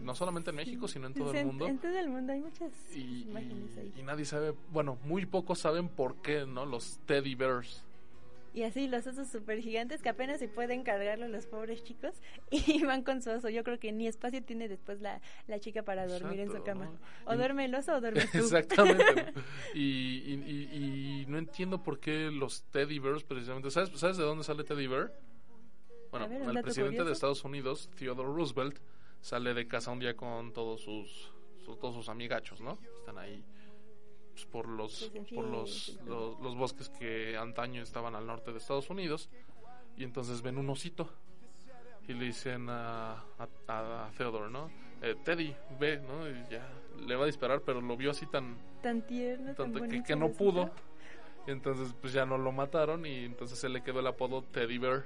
no 0.04 0.16
solamente 0.16 0.50
en 0.52 0.56
México, 0.56 0.88
sino 0.88 1.08
en 1.08 1.14
todo 1.14 1.34
el 1.34 1.46
mundo. 1.46 1.68
En 1.68 1.78
todo 1.78 1.98
el 1.98 2.10
mundo 2.10 2.34
hay 2.34 2.42
muchas 2.42 2.72
y, 2.94 3.24
imágenes 3.24 3.78
ahí. 3.78 3.94
Y 3.98 4.04
nadie 4.04 4.26
sabe, 4.26 4.54
bueno, 4.72 4.98
muy 5.04 5.26
pocos 5.26 5.60
saben 5.60 5.90
por 5.90 6.16
qué, 6.22 6.46
¿no? 6.46 6.66
Los 6.66 7.00
teddy 7.06 7.36
bears. 7.36 7.84
Y 8.54 8.64
así 8.64 8.88
los 8.88 9.08
osos 9.08 9.30
súper 9.30 9.62
gigantes 9.62 10.04
que 10.04 10.10
apenas 10.10 10.38
se 10.38 10.48
pueden 10.48 10.84
cargarlo 10.84 11.28
los 11.28 11.48
pobres 11.48 11.84
chicos 11.84 12.14
y 12.52 12.84
van 12.84 13.04
con 13.04 13.22
su 13.22 13.32
oso. 13.32 13.50
Yo 13.50 13.64
creo 13.64 13.80
que 13.80 13.92
ni 13.92 14.08
espacio 14.08 14.44
tiene 14.44 14.68
después 14.68 15.02
la, 15.02 15.22
la 15.48 15.60
chica 15.60 15.82
para 15.82 16.06
dormir 16.06 16.40
en 16.40 16.52
su 16.52 16.62
cama. 16.64 16.92
O 17.26 17.36
duerme 17.36 17.66
el 17.66 17.74
oso 17.74 17.96
o 17.96 18.02
duerme 18.02 18.22
tú. 18.32 18.38
Exactamente. 18.38 19.34
y, 19.74 19.80
y, 19.82 20.70
y, 20.72 21.26
no 21.28 21.40
entiendo 21.40 21.82
por 21.82 22.00
qué 22.00 22.30
los 22.32 22.64
teddy 22.66 23.00
bears 23.00 23.24
precisamente. 23.24 23.72
¿Sabes, 23.72 23.90
¿sabes 24.00 24.18
de 24.18 24.24
dónde 24.24 24.44
sale 24.44 24.64
teddy 24.64 24.86
bear? 24.86 25.12
Bueno, 26.12 26.52
el 26.52 26.62
presidente 26.62 27.04
de 27.04 27.12
Estados 27.12 27.44
Unidos, 27.44 27.90
Theodore 27.98 28.30
Roosevelt, 28.30 28.78
sale 29.24 29.54
de 29.54 29.68
casa 29.68 29.90
un 29.90 30.00
día 30.00 30.16
con 30.16 30.52
todos 30.52 30.82
sus, 30.82 31.32
todos 31.66 31.96
sus 31.96 32.10
amigachos, 32.10 32.60
¿no? 32.60 32.78
Están 33.00 33.18
ahí 33.18 33.44
pues, 34.34 34.46
por 34.46 34.68
los 34.68 35.12
por 35.34 35.46
los, 35.46 35.98
los, 36.06 36.56
bosques 36.58 36.90
que 36.90 37.38
antaño 37.38 37.82
estaban 37.82 38.16
al 38.16 38.28
norte 38.28 38.52
de 38.52 38.58
Estados 38.58 38.90
Unidos 38.90 39.30
y 39.96 40.04
entonces 40.04 40.42
ven 40.42 40.58
un 40.58 40.70
osito 40.70 41.10
y 42.06 42.14
le 42.14 42.26
dicen 42.26 42.68
a, 42.70 43.24
a, 43.68 44.12
Theodore, 44.18 44.52
¿no? 44.52 44.70
Eh, 45.02 45.16
Teddy, 45.24 45.56
ve, 45.80 46.00
¿no? 46.00 46.28
Y 46.28 46.44
ya 46.52 46.70
le 47.08 47.16
va 47.16 47.24
a 47.24 47.28
disparar, 47.28 47.62
pero 47.62 47.80
lo 47.80 47.96
vio 47.96 48.12
así 48.12 48.26
tan 48.26 48.58
tan 48.82 49.08
tierno, 49.08 49.56
tan 49.56 49.74
que, 49.90 50.04
que, 50.04 50.16
no 50.16 50.32
pudo. 50.32 50.70
Y 51.46 51.52
entonces 51.52 51.94
pues 52.00 52.14
ya 52.14 52.26
no 52.26 52.38
lo 52.38 52.54
mataron 52.54 53.06
y 53.06 53.26
entonces 53.26 53.60
se 53.60 53.68
le 53.68 53.84
quedó 53.84 54.00
el 54.00 54.08
apodo 54.08 54.44
Teddy 54.44 54.78
Bear 54.78 55.04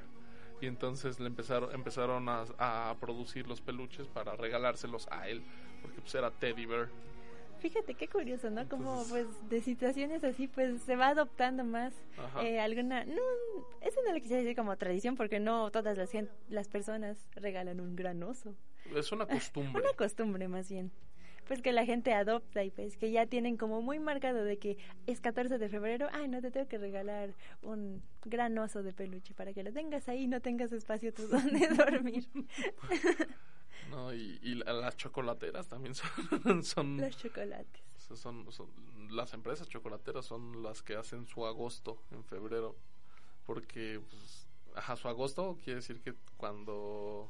y 0.61 0.67
entonces 0.67 1.19
le 1.19 1.27
empezaron 1.27 1.73
empezaron 1.73 2.29
a, 2.29 2.45
a, 2.57 2.95
producir 2.99 3.47
los 3.47 3.61
peluches 3.61 4.07
para 4.07 4.35
regalárselos 4.35 5.07
a 5.11 5.27
él 5.27 5.43
porque 5.81 6.01
pues 6.01 6.15
era 6.15 6.31
Teddy 6.31 6.65
Bear 6.65 6.89
Fíjate 7.59 7.95
qué 7.95 8.07
curioso, 8.07 8.51
¿no? 8.51 8.69
Como 8.69 9.03
pues 9.09 9.25
de 9.49 9.61
situaciones 9.61 10.23
así 10.23 10.47
pues 10.47 10.79
se 10.83 10.95
va 10.95 11.07
adoptando 11.09 11.63
más 11.63 11.93
eh, 12.41 12.59
alguna 12.59 13.03
no 13.03 13.21
eso 13.81 13.99
no 14.05 14.13
lo 14.13 14.19
quisiera 14.19 14.43
decir 14.43 14.55
como 14.55 14.77
tradición 14.77 15.15
porque 15.15 15.39
no 15.39 15.71
todas 15.71 15.97
las 15.97 16.11
las 16.49 16.67
personas 16.67 17.17
regalan 17.35 17.79
un 17.79 17.95
gran 17.95 18.21
oso. 18.21 18.53
Es 18.95 19.11
una 19.11 19.25
costumbre. 19.25 19.81
una 19.83 19.93
costumbre 19.93 20.47
más 20.47 20.69
bien 20.69 20.91
pues 21.47 21.61
que 21.61 21.71
la 21.71 21.85
gente 21.85 22.13
adopta 22.13 22.63
y 22.63 22.71
pues 22.71 22.97
que 22.97 23.11
ya 23.11 23.25
tienen 23.25 23.57
como 23.57 23.81
muy 23.81 23.99
marcado 23.99 24.43
de 24.43 24.57
que 24.57 24.77
es 25.05 25.21
14 25.21 25.57
de 25.57 25.69
febrero, 25.69 26.07
ay, 26.11 26.27
no 26.27 26.41
te 26.41 26.51
tengo 26.51 26.67
que 26.67 26.77
regalar 26.77 27.33
un 27.61 28.03
gran 28.25 28.57
oso 28.57 28.83
de 28.83 28.93
peluche 28.93 29.33
para 29.33 29.53
que 29.53 29.63
lo 29.63 29.71
tengas 29.71 30.07
ahí 30.09 30.23
y 30.23 30.27
no 30.27 30.41
tengas 30.41 30.71
espacio 30.71 31.13
tú 31.13 31.27
donde 31.27 31.67
dormir. 31.75 32.27
No, 33.89 34.13
y, 34.13 34.39
y, 34.41 34.55
las 34.55 34.97
chocolateras 34.97 35.67
también 35.67 35.95
son... 35.95 36.63
son 36.63 36.97
Los 36.97 37.17
chocolates. 37.17 37.83
Son, 38.15 38.51
son, 38.51 38.69
las 39.09 39.33
empresas 39.33 39.67
chocolateras 39.69 40.25
son 40.25 40.63
las 40.63 40.81
que 40.81 40.95
hacen 40.95 41.25
su 41.27 41.45
agosto 41.45 42.01
en 42.11 42.23
febrero, 42.23 42.75
porque, 43.45 44.01
pues, 44.09 44.47
ajá, 44.75 44.95
su 44.95 45.07
agosto 45.07 45.57
quiere 45.63 45.79
decir 45.79 46.01
que 46.01 46.13
cuando, 46.37 47.29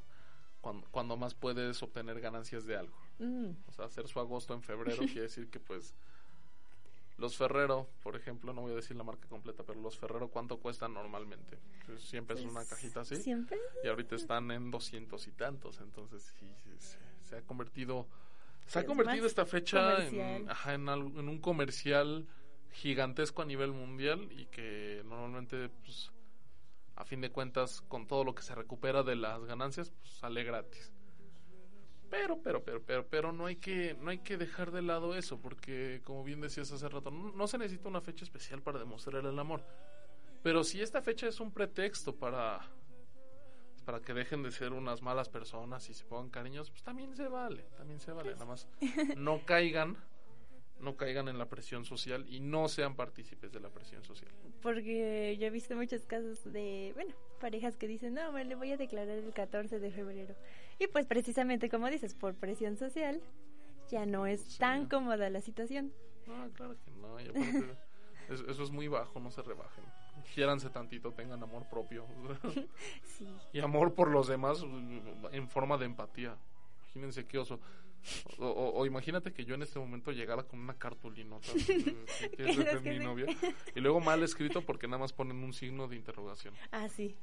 cuando, 0.61 0.87
cuando 0.91 1.17
más 1.17 1.33
puedes 1.33 1.81
obtener 1.81 2.19
ganancias 2.19 2.65
de 2.65 2.77
algo. 2.77 3.06
Mm. 3.19 3.51
O 3.67 3.71
sea, 3.71 3.85
hacer 3.85 4.07
su 4.07 4.19
agosto 4.19 4.53
en 4.53 4.61
febrero 4.61 4.97
quiere 5.05 5.21
decir 5.21 5.49
que 5.49 5.59
pues 5.59 5.95
los 7.17 7.35
Ferrero, 7.35 7.89
por 8.03 8.15
ejemplo, 8.15 8.53
no 8.53 8.61
voy 8.61 8.73
a 8.73 8.75
decir 8.75 8.95
la 8.95 9.03
marca 9.03 9.27
completa, 9.27 9.63
pero 9.63 9.81
los 9.81 9.97
Ferrero, 9.97 10.29
¿cuánto 10.29 10.59
cuestan 10.59 10.93
normalmente? 10.93 11.57
Pues, 11.85 12.03
siempre 12.03 12.35
es 12.35 12.43
una 12.43 12.53
pues, 12.53 12.69
cajita 12.69 13.01
así. 13.01 13.15
Siempre. 13.15 13.57
Y 13.83 13.87
ahorita 13.87 14.15
están 14.15 14.51
en 14.51 14.69
doscientos 14.69 15.27
y 15.27 15.31
tantos, 15.31 15.79
entonces 15.81 16.33
sí, 16.39 16.47
se, 17.23 17.35
ha 17.35 17.41
convertido... 17.41 18.07
Se 18.67 18.79
ha 18.79 18.85
convertido 18.85 19.25
esta 19.25 19.45
fecha 19.45 20.05
en, 20.05 20.49
ajá, 20.49 20.73
en, 20.73 20.87
en, 20.89 21.29
un 21.29 21.39
comercial 21.39 22.27
gigantesco 22.71 23.41
a 23.41 23.45
nivel 23.45 23.71
mundial 23.71 24.29
y 24.31 24.45
que 24.47 25.01
normalmente, 25.05 25.69
pues, 25.69 26.11
a 26.97 27.05
fin 27.05 27.21
de 27.21 27.31
cuentas, 27.31 27.81
con 27.81 28.05
todo 28.05 28.25
lo 28.25 28.35
que 28.35 28.43
se 28.43 28.53
recupera 28.53 29.01
de 29.03 29.15
las 29.15 29.43
ganancias, 29.45 29.89
pues 29.89 30.11
sale 30.11 30.43
gratis. 30.43 30.91
Pero, 32.09 32.41
pero, 32.41 32.63
pero, 32.63 32.81
pero, 32.83 33.07
pero 33.07 33.31
no 33.31 33.45
hay 33.45 33.57
que, 33.57 33.95
no 33.99 34.09
hay 34.09 34.19
que 34.19 34.37
dejar 34.37 34.71
de 34.71 34.81
lado 34.81 35.15
eso, 35.15 35.39
porque 35.39 36.01
como 36.03 36.23
bien 36.23 36.41
decías 36.41 36.71
hace 36.71 36.87
rato, 36.87 37.11
no, 37.11 37.47
se 37.47 37.57
necesita 37.57 37.89
una 37.89 38.01
fecha 38.01 38.23
especial 38.23 38.61
para 38.61 38.79
demostrar 38.79 39.25
el 39.25 39.37
amor. 39.37 39.63
Pero 40.43 40.63
si 40.63 40.81
esta 40.81 41.01
fecha 41.01 41.27
es 41.27 41.39
un 41.39 41.51
pretexto 41.51 42.15
para, 42.15 42.61
para 43.85 43.99
que 43.99 44.13
dejen 44.13 44.43
de 44.43 44.51
ser 44.51 44.71
unas 44.73 45.01
malas 45.01 45.29
personas 45.29 45.89
y 45.89 45.93
se 45.93 46.05
pongan 46.05 46.29
cariños, 46.29 46.69
pues 46.69 46.83
también 46.83 47.15
se 47.15 47.27
vale, 47.27 47.63
también 47.75 47.99
se 47.99 48.11
vale. 48.11 48.33
Nada 48.33 48.45
más 48.45 48.67
no 49.17 49.45
caigan 49.45 49.97
no 50.79 50.95
caigan 50.95 51.27
en 51.27 51.37
la 51.37 51.49
presión 51.49 51.85
social 51.85 52.25
y 52.29 52.39
no 52.39 52.67
sean 52.67 52.95
partícipes 52.95 53.51
de 53.51 53.59
la 53.59 53.69
presión 53.69 54.03
social. 54.03 54.31
Porque 54.61 55.35
yo 55.39 55.47
he 55.47 55.49
visto 55.49 55.75
muchos 55.75 56.05
casos 56.05 56.43
de, 56.51 56.91
bueno, 56.95 57.15
parejas 57.39 57.77
que 57.77 57.87
dicen, 57.87 58.13
no, 58.13 58.31
me 58.31 58.45
le 58.45 58.55
voy 58.55 58.71
a 58.71 58.77
declarar 58.77 59.17
el 59.17 59.33
14 59.33 59.79
de 59.79 59.91
febrero. 59.91 60.35
Y 60.79 60.87
pues 60.87 61.05
precisamente 61.05 61.69
como 61.69 61.89
dices, 61.89 62.13
por 62.13 62.35
presión 62.35 62.77
social, 62.77 63.21
ya 63.89 64.05
no 64.05 64.27
es 64.27 64.57
tan 64.57 64.87
cómoda 64.87 65.29
la 65.29 65.41
situación. 65.41 65.93
No, 66.25 66.49
claro 66.51 66.75
que 66.83 66.91
no. 66.91 67.17
eso 68.29 68.63
es 68.63 68.71
muy 68.71 68.87
bajo, 68.87 69.19
no 69.19 69.31
se 69.31 69.41
rebajen. 69.41 69.83
Quiéranse 70.33 70.69
tantito, 70.69 71.13
tengan 71.13 71.41
amor 71.41 71.67
propio. 71.69 72.05
sí. 73.03 73.27
Y 73.53 73.59
amor 73.59 73.93
por 73.93 74.09
los 74.09 74.27
demás 74.27 74.63
en 75.31 75.47
forma 75.47 75.77
de 75.77 75.85
empatía. 75.85 76.35
Imagínense 76.85 77.25
qué 77.25 77.37
oso. 77.37 77.59
O, 78.39 78.85
imagínate 78.85 79.33
que 79.33 79.43
yo 79.43 79.55
en 79.55 79.63
este 79.63 79.79
momento 79.79 80.11
llegara 80.11 80.43
con 80.43 80.59
una 80.59 80.75
cartulinota 80.75 81.47
que 82.37 82.89
mi 82.89 82.99
novia 82.99 83.25
y 83.75 83.79
luego 83.79 83.99
mal 83.99 84.23
escrito 84.23 84.61
porque 84.61 84.87
nada 84.87 84.99
más 84.99 85.13
ponen 85.13 85.43
un 85.43 85.53
signo 85.53 85.87
de 85.87 85.95
interrogación. 85.95 86.53
Ah, 86.71 86.87
sí. 86.87 87.15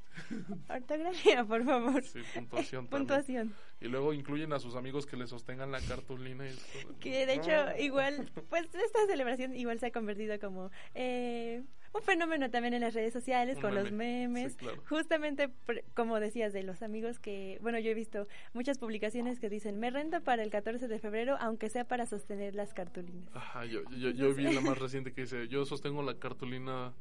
Ortografía, 0.69 1.43
por 1.45 1.63
favor. 1.63 2.03
Sí, 2.03 2.19
puntuación. 2.33 2.87
puntuación. 2.87 3.55
Y 3.81 3.87
luego 3.87 4.13
incluyen 4.13 4.53
a 4.53 4.59
sus 4.59 4.75
amigos 4.75 5.05
que 5.05 5.17
le 5.17 5.27
sostengan 5.27 5.71
la 5.71 5.81
cartulina. 5.81 6.45
Y 6.47 6.55
que 6.99 7.25
de 7.25 7.33
hecho, 7.33 7.51
igual, 7.79 8.31
pues 8.49 8.73
esta 8.75 9.05
celebración 9.07 9.55
igual 9.55 9.79
se 9.79 9.87
ha 9.87 9.91
convertido 9.91 10.39
como... 10.39 10.71
Eh, 10.93 11.63
un 11.95 12.01
fenómeno 12.01 12.49
también 12.49 12.73
en 12.73 12.81
las 12.81 12.93
redes 12.93 13.13
sociales 13.13 13.55
Un 13.57 13.61
con 13.61 13.75
los 13.75 13.91
meme, 13.91 14.27
memes. 14.27 14.51
sí, 14.53 14.57
claro. 14.57 14.83
Justamente, 14.89 15.49
como 15.93 16.19
decías, 16.19 16.51
de 16.53 16.63
los 16.63 16.81
amigos 16.81 17.19
que, 17.19 17.57
bueno, 17.61 17.79
yo 17.79 17.91
he 17.91 17.93
visto 17.93 18.27
muchas 18.53 18.77
publicaciones 18.77 19.39
que 19.39 19.49
dicen, 19.49 19.79
me 19.79 19.89
rento 19.89 20.21
para 20.21 20.43
el 20.43 20.49
14 20.49 20.87
de 20.87 20.99
febrero, 20.99 21.37
aunque 21.39 21.69
sea 21.69 21.85
para 21.85 22.05
sostener 22.05 22.55
las 22.55 22.73
cartulinas. 22.73 23.29
Ajá, 23.33 23.65
yo, 23.65 23.81
yo, 23.91 24.09
yo 24.09 24.33
vi 24.33 24.43
la 24.53 24.61
más 24.61 24.77
reciente 24.77 25.13
que 25.13 25.21
dice, 25.21 25.47
yo 25.47 25.65
sostengo 25.65 26.03
la 26.03 26.19
cartulina, 26.19 26.93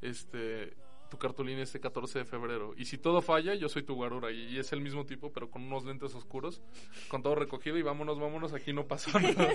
este, 0.00 0.74
tu 1.08 1.18
cartulina 1.18 1.62
este 1.62 1.80
14 1.80 2.20
de 2.20 2.24
febrero. 2.24 2.74
Y 2.76 2.84
si 2.86 2.98
todo 2.98 3.22
falla, 3.22 3.54
yo 3.54 3.68
soy 3.68 3.82
tu 3.82 3.94
guarura. 3.94 4.30
Y, 4.30 4.54
y 4.54 4.58
es 4.58 4.72
el 4.72 4.80
mismo 4.80 5.06
tipo, 5.06 5.32
pero 5.32 5.50
con 5.50 5.62
unos 5.62 5.84
lentes 5.84 6.14
oscuros, 6.14 6.62
con 7.08 7.22
todo 7.22 7.34
recogido 7.34 7.76
y 7.78 7.82
vámonos, 7.82 8.18
vámonos, 8.18 8.52
aquí 8.52 8.72
no 8.72 8.86
nada. 9.14 9.54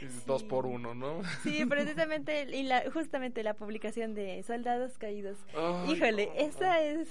Y 0.00 0.06
Dos 0.26 0.42
por 0.44 0.66
uno, 0.66 0.94
¿no? 0.94 1.22
Sí, 1.42 1.64
precisamente, 1.66 2.56
y 2.56 2.62
la, 2.62 2.90
justamente 2.90 3.42
la 3.42 3.54
publicación 3.54 4.14
de 4.14 4.42
Soldados 4.42 4.96
Caídos. 4.98 5.38
Ay, 5.54 5.92
Híjole, 5.92 6.26
no. 6.26 6.32
esa 6.34 6.82
es... 6.82 7.08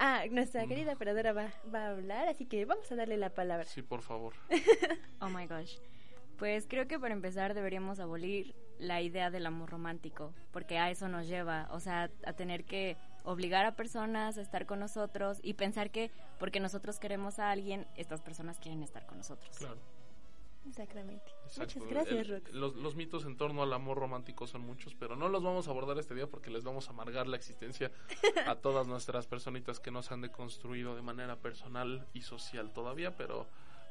Ah, 0.00 0.22
nuestra 0.30 0.64
querida 0.68 0.92
operadora 0.92 1.32
va, 1.32 1.52
va 1.74 1.86
a 1.86 1.90
hablar, 1.90 2.28
así 2.28 2.46
que 2.46 2.64
vamos 2.64 2.90
a 2.92 2.94
darle 2.94 3.16
la 3.16 3.30
palabra. 3.30 3.64
Sí, 3.64 3.82
por 3.82 4.02
favor. 4.02 4.34
Oh 5.20 5.28
my 5.28 5.46
gosh. 5.46 5.76
Pues 6.38 6.66
creo 6.68 6.86
que 6.86 7.00
para 7.00 7.12
empezar 7.14 7.52
deberíamos 7.54 7.98
abolir 7.98 8.54
la 8.78 9.00
idea 9.02 9.30
del 9.30 9.46
amor 9.46 9.70
romántico, 9.70 10.34
porque 10.52 10.78
a 10.78 10.90
eso 10.90 11.08
nos 11.08 11.26
lleva, 11.26 11.68
o 11.72 11.80
sea, 11.80 12.10
a 12.24 12.32
tener 12.32 12.64
que 12.64 12.96
obligar 13.24 13.66
a 13.66 13.72
personas 13.72 14.38
a 14.38 14.42
estar 14.42 14.66
con 14.66 14.80
nosotros 14.80 15.38
y 15.42 15.54
pensar 15.54 15.90
que 15.90 16.10
porque 16.38 16.60
nosotros 16.60 16.98
queremos 16.98 17.38
a 17.38 17.50
alguien, 17.50 17.86
estas 17.96 18.22
personas 18.22 18.58
quieren 18.58 18.82
estar 18.82 19.06
con 19.06 19.18
nosotros. 19.18 19.56
Claro. 19.58 19.78
Exactamente. 20.68 21.32
Exacto. 21.44 21.78
Muchas 21.80 21.90
gracias, 21.90 22.28
Rox. 22.28 22.52
los, 22.52 22.76
los 22.76 22.94
mitos 22.94 23.24
en 23.24 23.36
torno 23.36 23.62
al 23.62 23.72
amor 23.72 23.98
romántico 23.98 24.46
son 24.46 24.62
muchos, 24.62 24.94
pero 24.94 25.16
no 25.16 25.28
los 25.28 25.42
vamos 25.42 25.66
a 25.66 25.70
abordar 25.70 25.98
este 25.98 26.14
día 26.14 26.26
porque 26.26 26.50
les 26.50 26.64
vamos 26.64 26.88
a 26.88 26.90
amargar 26.90 27.26
la 27.26 27.36
existencia 27.36 27.90
a 28.46 28.54
todas 28.62 28.86
nuestras 28.86 29.26
personitas 29.26 29.80
que 29.80 29.90
nos 29.90 30.12
han 30.12 30.20
deconstruido 30.20 30.94
de 30.94 31.02
manera 31.02 31.36
personal 31.36 32.06
y 32.12 32.22
social 32.22 32.72
todavía, 32.72 33.16
pero 33.16 33.46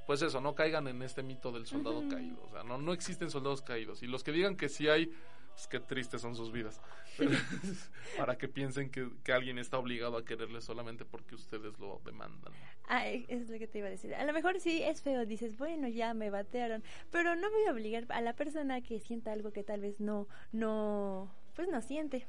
pues 0.07 0.21
eso, 0.23 0.41
no 0.41 0.55
caigan 0.55 0.87
en 0.87 1.01
este 1.03 1.21
mito 1.21 1.51
del 1.51 1.67
soldado 1.67 2.07
caído. 2.09 2.41
O 2.43 2.49
sea, 2.51 2.63
no, 2.63 2.77
no 2.79 2.93
existen 2.93 3.29
soldados 3.29 3.61
caídos. 3.61 4.01
Y 4.01 4.07
los 4.07 4.23
que 4.23 4.31
digan 4.31 4.55
que 4.55 4.69
sí 4.69 4.87
hay, 4.87 5.07
pues 5.53 5.67
qué 5.67 5.79
tristes 5.79 6.21
son 6.21 6.35
sus 6.35 6.51
vidas. 6.51 6.81
Pero- 7.17 7.31
para 8.17 8.37
que 8.37 8.47
piensen 8.47 8.89
que, 8.89 9.09
que 9.23 9.33
alguien 9.33 9.57
está 9.59 9.77
obligado 9.77 10.15
a 10.17 10.23
quererles 10.25 10.63
solamente 10.63 11.03
porque 11.05 11.35
ustedes 11.35 11.77
lo 11.77 11.99
demandan. 12.05 12.53
E- 12.89 13.25
es 13.27 13.49
lo 13.49 13.59
que 13.59 13.67
te 13.67 13.79
iba 13.79 13.87
a 13.87 13.91
decir. 13.91 14.15
A 14.15 14.23
lo 14.25 14.31
mejor 14.33 14.59
sí 14.61 14.81
es 14.81 15.01
feo, 15.01 15.25
dices, 15.25 15.57
bueno, 15.57 15.87
ya 15.89 16.13
me 16.13 16.29
batearon, 16.29 16.83
pero 17.11 17.35
no 17.35 17.51
voy 17.51 17.65
a 17.65 17.71
obligar 17.73 18.05
a 18.09 18.21
la 18.21 18.33
persona 18.33 18.81
que 18.81 18.99
sienta 19.01 19.33
algo 19.33 19.51
que 19.51 19.63
tal 19.63 19.81
vez 19.81 19.99
no, 19.99 20.27
no, 20.53 21.29
pues 21.55 21.67
no 21.67 21.81
siente. 21.81 22.25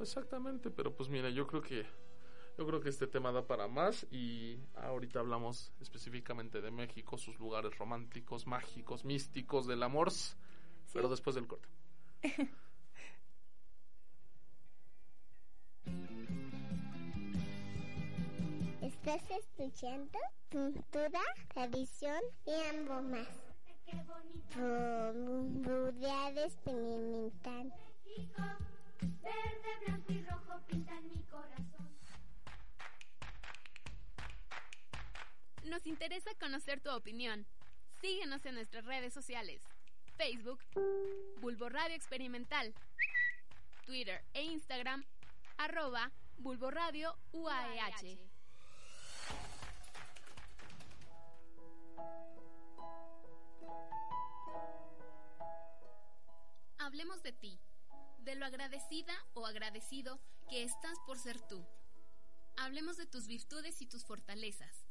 Exactamente, 0.00 0.70
pero 0.70 0.92
pues 0.96 1.08
mira, 1.08 1.30
yo 1.30 1.46
creo 1.46 1.62
que 1.62 1.86
yo 2.58 2.66
creo 2.66 2.80
que 2.80 2.88
este 2.88 3.06
tema 3.06 3.32
da 3.32 3.46
para 3.46 3.68
más 3.68 4.06
y 4.10 4.58
ahorita 4.76 5.20
hablamos 5.20 5.72
específicamente 5.80 6.60
de 6.60 6.70
México, 6.70 7.16
sus 7.16 7.38
lugares 7.38 7.76
románticos, 7.78 8.46
mágicos, 8.46 9.04
místicos 9.04 9.66
del 9.66 9.82
amor, 9.82 10.12
pero 10.92 11.08
después 11.08 11.34
del 11.34 11.46
corte. 11.46 11.68
Estás 18.82 19.22
escuchando 19.30 20.18
Cultura, 20.50 21.20
Tradición 21.52 22.20
y 22.46 22.52
algo 22.52 23.02
más. 23.02 23.26
Publicidad 25.64 26.38
experimental. 26.38 27.72
Verde, 29.00 29.70
blanco 29.86 30.12
y 30.12 30.22
rojo 30.22 30.60
pintan 30.68 31.08
mi 31.08 31.20
corazón. 31.24 31.51
Nos 35.64 35.86
interesa 35.86 36.30
conocer 36.40 36.80
tu 36.80 36.90
opinión. 36.90 37.46
Síguenos 38.00 38.44
en 38.46 38.56
nuestras 38.56 38.84
redes 38.84 39.14
sociales. 39.14 39.62
Facebook, 40.16 40.60
Bulbo 41.40 41.68
Radio 41.68 41.94
Experimental. 41.94 42.74
Twitter 43.86 44.24
e 44.34 44.42
Instagram, 44.42 45.04
arroba 45.56 46.10
Bulbo 46.38 46.70
UAEH. 47.32 48.18
Hablemos 56.78 57.22
de 57.22 57.32
ti, 57.32 57.60
de 58.18 58.34
lo 58.34 58.44
agradecida 58.44 59.14
o 59.34 59.46
agradecido 59.46 60.20
que 60.48 60.64
estás 60.64 60.98
por 61.06 61.18
ser 61.18 61.40
tú. 61.40 61.64
Hablemos 62.56 62.96
de 62.96 63.06
tus 63.06 63.26
virtudes 63.28 63.80
y 63.80 63.86
tus 63.86 64.04
fortalezas. 64.04 64.81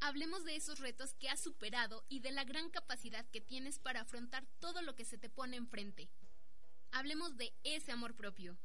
Hablemos 0.00 0.44
de 0.44 0.54
esos 0.56 0.78
retos 0.78 1.14
que 1.14 1.28
has 1.28 1.40
superado 1.40 2.04
y 2.08 2.20
de 2.20 2.30
la 2.30 2.44
gran 2.44 2.70
capacidad 2.70 3.26
que 3.30 3.40
tienes 3.40 3.78
para 3.78 4.02
afrontar 4.02 4.46
todo 4.60 4.80
lo 4.82 4.94
que 4.94 5.04
se 5.04 5.18
te 5.18 5.28
pone 5.28 5.56
enfrente. 5.56 6.08
Hablemos 6.92 7.36
de 7.36 7.52
ese 7.64 7.92
amor 7.92 8.14
propio. 8.14 8.56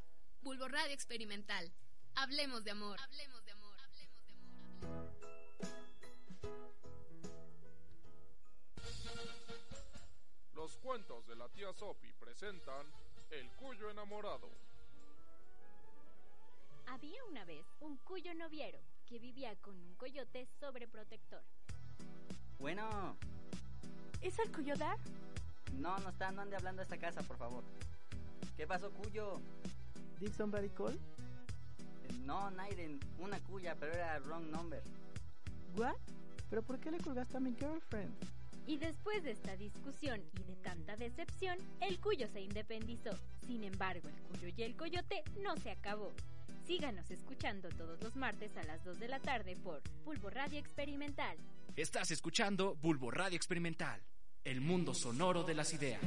Bulbo 0.42 0.68
Radio 0.68 0.94
Experimental. 0.94 1.74
Hablemos 2.16 2.64
de 2.64 2.72
amor. 2.72 3.00
Hablemos 3.00 3.44
de 3.46 3.52
amor. 3.52 3.80
Hablemos 3.82 4.26
de 4.28 4.34
amor. 4.36 5.14
Los 10.54 10.78
cuentos 10.78 11.26
de 11.28 11.36
la 11.36 11.50
tía 11.50 11.74
Sopi 11.74 12.14
presentan 12.14 12.86
El 13.32 13.50
Cuyo 13.54 13.90
enamorado. 13.90 14.50
Había 16.88 17.24
una 17.26 17.44
vez 17.44 17.66
un 17.80 17.98
cuyo 17.98 18.34
noviero 18.36 18.80
que 19.14 19.20
vivía 19.20 19.56
con 19.58 19.76
un 19.80 19.94
coyote 19.94 20.48
sobreprotector. 20.60 21.44
Bueno, 22.58 23.16
¿Es 24.22 24.40
el 24.40 24.52
Cuyodar? 24.52 24.98
no, 25.74 26.00
no 26.00 26.10
está, 26.10 26.32
no 26.32 26.42
ande 26.42 26.56
hablando 26.56 26.82
a 26.82 26.84
esta 26.84 26.98
casa, 26.98 27.22
por 27.22 27.38
favor. 27.38 27.64
¿Qué 28.58 28.66
pasó, 28.66 28.90
Cuyo? 28.92 29.40
Did 30.20 30.32
somebody 30.34 30.70
call? 30.70 30.96
Eh, 30.96 32.14
No, 32.26 32.50
Naiden, 32.50 33.00
una 33.20 33.40
cuya, 33.42 33.76
pero 33.80 33.94
era 33.94 34.18
wrong 34.22 34.50
number. 34.50 34.82
What? 35.78 35.94
¿Pero 36.50 36.64
por 36.64 36.80
qué 36.80 36.90
le 36.90 36.98
colgaste 36.98 37.38
a 37.38 37.40
mi 37.40 37.54
girlfriend? 37.54 38.12
Y 38.66 38.78
después 38.78 39.22
de 39.24 39.30
esta 39.32 39.56
discusión 39.58 40.24
y 40.40 40.44
de 40.44 40.56
tanta 40.56 40.98
decepción, 40.98 41.60
el 41.82 42.00
cuyo 42.00 42.28
se 42.30 42.42
independizó. 42.42 43.12
Sin 43.46 43.64
embargo, 43.64 44.10
el 44.10 44.40
cuyo 44.40 44.48
y 44.58 44.64
el 44.64 44.76
coyote 44.76 45.24
no 45.44 45.56
se 45.58 45.70
acabó. 45.70 46.12
Síganos 46.66 47.12
escuchando 47.12 47.68
todos 47.70 48.02
los 48.02 48.16
martes 48.16 48.56
a 48.56 48.64
las 48.64 48.84
2 48.86 48.98
de 49.00 49.08
la 49.10 49.20
tarde 49.20 49.58
por 49.58 49.82
Pulvo 50.06 50.30
Radio 50.30 50.60
Experimental. 50.60 51.38
Estás 51.76 52.12
escuchando 52.12 52.76
Bulbo 52.76 53.12
Radio 53.12 53.36
Experimental, 53.36 54.02
el 54.46 54.62
mundo 54.62 54.94
sonoro 54.94 55.44
de 55.44 55.56
las 55.56 55.74
ideas. 55.74 56.02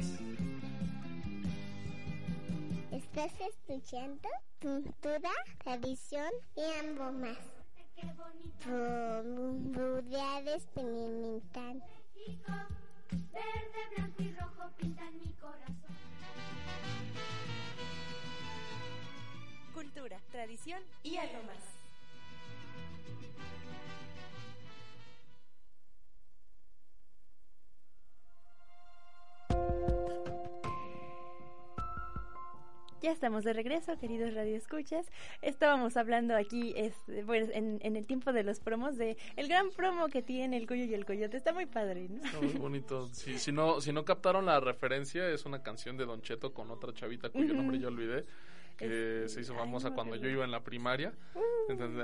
Estás 2.91 3.33
escuchando 3.39 4.29
Cultura, 4.59 5.31
Tradición 5.63 6.31
y 6.55 6.61
algo 6.87 7.11
más. 7.11 7.37
Qué 7.95 8.07
bonito, 8.13 9.23
Publicidad 9.73 10.47
experimental. 10.47 11.83
Verde, 13.31 13.81
blanco 13.95 14.21
y 14.23 14.31
rojo 14.33 14.71
pintan 14.77 15.19
mi 15.19 15.33
corazón. 15.33 15.86
Tradición 20.37 20.79
y 21.01 21.17
algo 21.17 21.41
más. 21.47 21.77
Ya 33.01 33.11
estamos 33.11 33.43
de 33.43 33.53
regreso, 33.53 33.97
queridos 33.99 34.33
radioescuchas. 34.33 35.07
Estábamos 35.41 35.97
hablando 35.97 36.35
aquí 36.35 36.73
este, 36.75 37.23
bueno, 37.23 37.47
en, 37.53 37.79
en 37.81 37.95
el 37.95 38.05
tiempo 38.05 38.33
de 38.33 38.43
los 38.43 38.59
promos 38.59 38.97
de 38.97 39.17
el 39.37 39.47
gran 39.47 39.71
promo 39.71 40.07
que 40.07 40.21
tiene 40.21 40.57
el 40.57 40.67
Cuyo 40.67 40.83
y 40.83 40.93
el 40.93 41.05
Coyote. 41.05 41.37
Está 41.37 41.53
muy 41.53 41.65
padre, 41.65 42.09
¿no? 42.09 42.23
Está 42.23 42.41
muy 42.41 42.53
bonito. 42.53 43.07
Si, 43.07 43.39
si, 43.39 43.51
no, 43.51 43.81
si 43.81 43.91
no 43.91 44.03
captaron 44.03 44.45
la 44.45 44.59
referencia, 44.59 45.29
es 45.29 45.45
una 45.45 45.63
canción 45.63 45.95
de 45.97 46.05
Don 46.05 46.21
Cheto 46.21 46.53
con 46.53 46.69
otra 46.69 46.93
chavita 46.93 47.29
cuyo 47.29 47.53
nombre 47.53 47.79
yo 47.79 47.87
olvidé, 47.87 48.25
que 48.77 49.27
se 49.27 49.41
hizo 49.41 49.55
famosa 49.55 49.91
cuando 49.91 50.15
yo 50.15 50.29
iba 50.29 50.45
en 50.45 50.51
la 50.51 50.63
primaria. 50.63 51.13
Entonces, 51.69 52.03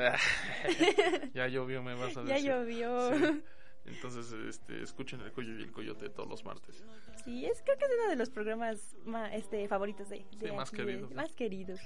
ya 1.33 1.47
llovió, 1.47 1.81
me 1.83 1.93
vas 1.95 2.17
a 2.17 2.23
Ya 2.25 2.33
decir. 2.35 2.49
llovió. 2.51 3.17
Sí. 3.17 3.41
Entonces, 3.85 4.31
este, 4.47 4.81
escuchen 4.81 5.19
el 5.21 5.33
Cuyo 5.33 5.59
y 5.59 5.63
el 5.63 5.71
Coyote 5.73 6.09
todos 6.09 6.29
los 6.29 6.45
martes. 6.45 6.81
Sí, 7.25 7.45
es 7.45 7.61
creo 7.63 7.77
que 7.77 7.83
es 7.83 7.91
uno 7.99 8.09
de 8.09 8.15
los 8.15 8.29
programas 8.29 8.95
más 9.03 9.33
este 9.33 9.67
favoritos 9.67 10.07
de, 10.09 10.25
de 10.37 10.47
Sí, 10.49 10.55
más 10.55 10.71
de- 10.71 10.77
queridos, 10.77 11.09
sí. 11.09 11.15
más 11.15 11.31
queridos. 11.33 11.79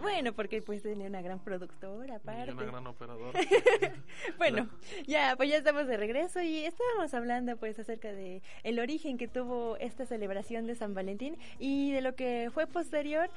Bueno, 0.00 0.32
porque 0.32 0.62
pues 0.62 0.82
tenía 0.82 1.06
una 1.06 1.22
gran 1.22 1.40
productora 1.40 2.16
aparte. 2.16 2.50
Y 2.50 2.54
una 2.54 2.64
gran 2.64 2.86
operadora. 2.86 3.38
bueno, 4.38 4.68
ya, 5.06 5.34
pues 5.36 5.48
ya 5.48 5.56
estamos 5.56 5.86
de 5.86 5.96
regreso 5.96 6.40
y 6.40 6.64
estábamos 6.64 7.12
hablando 7.14 7.56
pues 7.56 7.78
acerca 7.78 8.12
de 8.12 8.42
el 8.62 8.78
origen 8.78 9.18
que 9.18 9.28
tuvo 9.28 9.76
esta 9.78 10.06
celebración 10.06 10.66
de 10.66 10.74
San 10.74 10.94
Valentín 10.94 11.36
y 11.58 11.92
de 11.92 12.00
lo 12.00 12.14
que 12.14 12.50
fue 12.52 12.66
posterior 12.66 13.30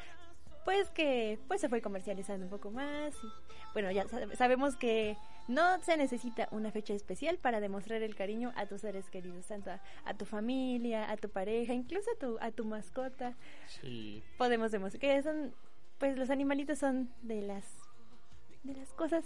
pues 0.63 0.89
que 0.89 1.39
pues 1.47 1.61
se 1.61 1.69
fue 1.69 1.81
comercializando 1.81 2.45
un 2.45 2.49
poco 2.49 2.71
más 2.71 3.15
y 3.23 3.27
bueno 3.73 3.91
ya 3.91 4.05
sabemos 4.35 4.75
que 4.75 5.17
no 5.47 5.81
se 5.81 5.97
necesita 5.97 6.47
una 6.51 6.71
fecha 6.71 6.93
especial 6.93 7.37
para 7.37 7.59
demostrar 7.59 8.03
el 8.03 8.15
cariño 8.15 8.53
a 8.55 8.67
tus 8.67 8.81
seres 8.81 9.09
queridos 9.09 9.47
tanto 9.47 9.71
a, 10.05 10.13
tu 10.13 10.25
familia 10.25 11.09
a 11.09 11.17
tu 11.17 11.29
pareja 11.29 11.73
incluso 11.73 12.11
a 12.11 12.19
tu 12.19 12.37
a 12.39 12.51
tu 12.51 12.63
mascota 12.63 13.35
sí 13.67 14.23
podemos 14.37 14.71
demostrar 14.71 14.99
que 14.99 15.23
son 15.23 15.53
pues 16.01 16.17
los 16.17 16.31
animalitos 16.31 16.79
son 16.79 17.09
de 17.21 17.43
las 17.43 17.63
de 18.63 18.73
las 18.73 18.91
cosas 18.93 19.23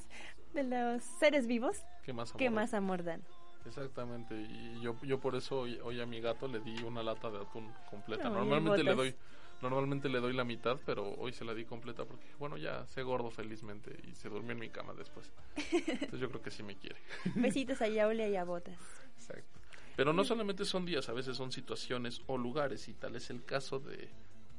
de 0.53 0.63
los 0.63 1.03
seres 1.03 1.47
vivos 1.47 1.81
que 2.03 2.11
más 2.13 2.29
amor, 2.29 2.39
que 2.39 2.49
más 2.49 2.73
amor 2.73 3.03
dan 3.03 3.23
Exactamente, 3.65 4.35
y 4.35 4.79
yo, 4.81 4.95
yo 5.01 5.19
por 5.19 5.35
eso 5.35 5.61
hoy, 5.61 5.79
hoy, 5.79 5.99
a 5.99 6.05
mi 6.05 6.21
gato 6.21 6.47
le 6.47 6.59
di 6.59 6.83
una 6.83 7.01
lata 7.01 7.31
de 7.31 7.39
atún 7.39 7.73
completa. 7.89 8.29
Normalmente 8.29 8.83
le 8.83 8.93
doy 8.93 9.15
Normalmente 9.59 10.09
le 10.09 10.19
doy 10.19 10.33
la 10.33 10.43
mitad, 10.43 10.77
pero 10.85 11.15
hoy 11.15 11.31
se 11.31 11.45
la 11.45 11.55
di 11.55 11.65
completa 11.65 12.05
porque, 12.05 12.27
bueno, 12.37 12.57
ya 12.57 12.85
sé 12.87 13.01
gordo 13.03 13.31
felizmente 13.31 13.97
y 14.07 14.13
se 14.13 14.29
durmió 14.29 14.51
en 14.51 14.59
mi 14.59 14.69
cama 14.69 14.93
después. 14.93 15.31
Entonces 15.71 16.19
yo 16.19 16.29
creo 16.29 16.41
que 16.41 16.51
sí 16.51 16.61
me 16.61 16.75
quiere. 16.75 16.97
Besitos 17.35 17.81
a 17.81 17.87
Yaule 17.87 18.29
y 18.29 18.35
a 18.35 18.43
Botas. 18.43 18.77
Exacto. 19.15 19.59
Pero 19.95 20.13
no 20.13 20.25
solamente 20.25 20.65
son 20.65 20.85
días, 20.85 21.07
a 21.07 21.13
veces 21.13 21.37
son 21.37 21.51
situaciones 21.51 22.21
o 22.27 22.37
lugares 22.37 22.87
y 22.89 22.93
tal 22.93 23.15
es 23.15 23.29
el 23.29 23.45
caso 23.45 23.79
de, 23.79 24.09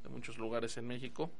de 0.03 0.09
muchos 0.09 0.39
lugares 0.39 0.77
en 0.77 0.87
México, 0.87 1.31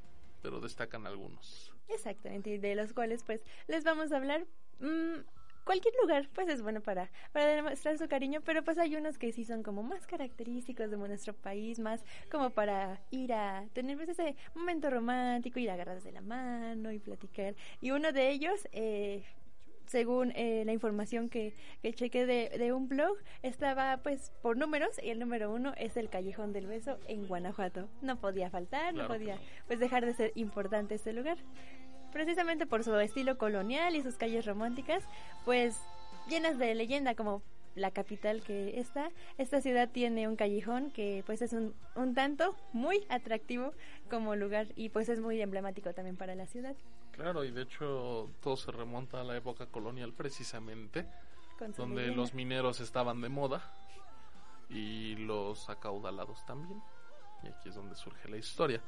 pero 0.42 0.60
destacan 0.60 1.06
algunos. 1.06 1.72
Exactamente, 1.88 2.50
y 2.50 2.58
de 2.58 2.74
los 2.74 2.92
cuales 2.92 3.22
pues 3.24 3.42
les 3.66 3.84
vamos 3.84 4.12
a 4.12 4.16
hablar 4.16 4.46
mmm, 4.80 5.20
cualquier 5.68 5.94
lugar 6.00 6.30
pues 6.34 6.48
es 6.48 6.62
bueno 6.62 6.80
para, 6.80 7.10
para 7.30 7.46
demostrar 7.48 7.98
su 7.98 8.08
cariño, 8.08 8.40
pero 8.42 8.64
pues 8.64 8.78
hay 8.78 8.96
unos 8.96 9.18
que 9.18 9.32
sí 9.32 9.44
son 9.44 9.62
como 9.62 9.82
más 9.82 10.06
característicos 10.06 10.90
de 10.90 10.96
nuestro 10.96 11.34
país, 11.34 11.78
más 11.78 12.02
como 12.30 12.48
para 12.48 13.02
ir 13.10 13.34
a 13.34 13.66
tener 13.74 13.98
pues 13.98 14.08
ese 14.08 14.34
momento 14.54 14.88
romántico, 14.88 15.58
ir 15.58 15.68
a 15.68 15.74
agarrarse 15.74 16.08
de 16.08 16.14
la 16.14 16.22
mano 16.22 16.90
y 16.90 16.98
platicar. 16.98 17.54
Y 17.82 17.90
uno 17.90 18.12
de 18.12 18.30
ellos, 18.30 18.66
eh, 18.72 19.22
según 19.88 20.32
eh, 20.36 20.62
la 20.64 20.72
información 20.72 21.28
que, 21.28 21.54
que 21.82 21.92
chequé 21.92 22.26
de, 22.26 22.50
de, 22.58 22.72
un 22.72 22.88
blog, 22.88 23.16
estaba 23.42 23.98
pues 23.98 24.32
por 24.42 24.56
números 24.56 24.90
y 25.02 25.10
el 25.10 25.18
número 25.18 25.52
uno 25.52 25.72
es 25.76 25.96
el 25.96 26.08
Callejón 26.08 26.52
del 26.52 26.66
Beso 26.66 26.98
en 27.08 27.26
Guanajuato. 27.26 27.88
No 28.02 28.20
podía 28.20 28.50
faltar, 28.50 28.92
Claro 28.92 29.08
no 29.08 29.14
podía 29.14 29.38
pues 29.66 29.80
dejar 29.80 30.04
de 30.04 30.14
ser 30.14 30.32
importante 30.34 30.94
este 30.94 31.12
lugar. 31.12 31.38
Precisamente 32.12 32.66
por 32.66 32.84
su 32.84 32.94
estilo 32.96 33.38
colonial 33.38 33.96
y 33.96 34.02
sus 34.02 34.16
calles 34.16 34.46
románticas, 34.46 35.04
pues 35.44 35.78
llenas 36.28 36.58
de 36.58 36.74
leyenda 36.74 37.14
como 37.14 37.42
la 37.74 37.90
capital 37.90 38.42
que 38.42 38.78
está, 38.80 39.10
esta 39.38 39.60
ciudad 39.60 39.88
tiene 39.88 40.28
un 40.28 40.36
callejón 40.36 40.90
que 40.90 41.22
pues 41.26 41.42
es 41.42 41.52
un, 41.52 41.74
un 41.96 42.14
tanto 42.14 42.56
muy 42.72 43.06
atractivo 43.08 43.72
como 44.10 44.36
lugar 44.36 44.66
y 44.74 44.88
pues 44.88 45.08
es 45.08 45.20
muy 45.20 45.40
emblemático 45.40 45.92
también 45.94 46.16
para 46.16 46.34
la 46.34 46.46
ciudad. 46.46 46.76
Claro, 47.18 47.44
y 47.44 47.50
de 47.50 47.62
hecho 47.62 48.30
todo 48.40 48.56
se 48.56 48.70
remonta 48.70 49.20
a 49.20 49.24
la 49.24 49.36
época 49.36 49.66
colonial 49.66 50.12
precisamente, 50.12 51.06
donde 51.76 52.06
los 52.08 52.32
mineros 52.32 52.80
estaban 52.80 53.20
de 53.20 53.28
moda 53.28 53.60
y 54.70 55.16
los 55.16 55.68
acaudalados 55.68 56.44
también. 56.46 56.80
Y 57.42 57.48
aquí 57.48 57.68
es 57.70 57.74
donde 57.74 57.96
surge 57.96 58.28
la 58.28 58.36
historia. 58.36 58.80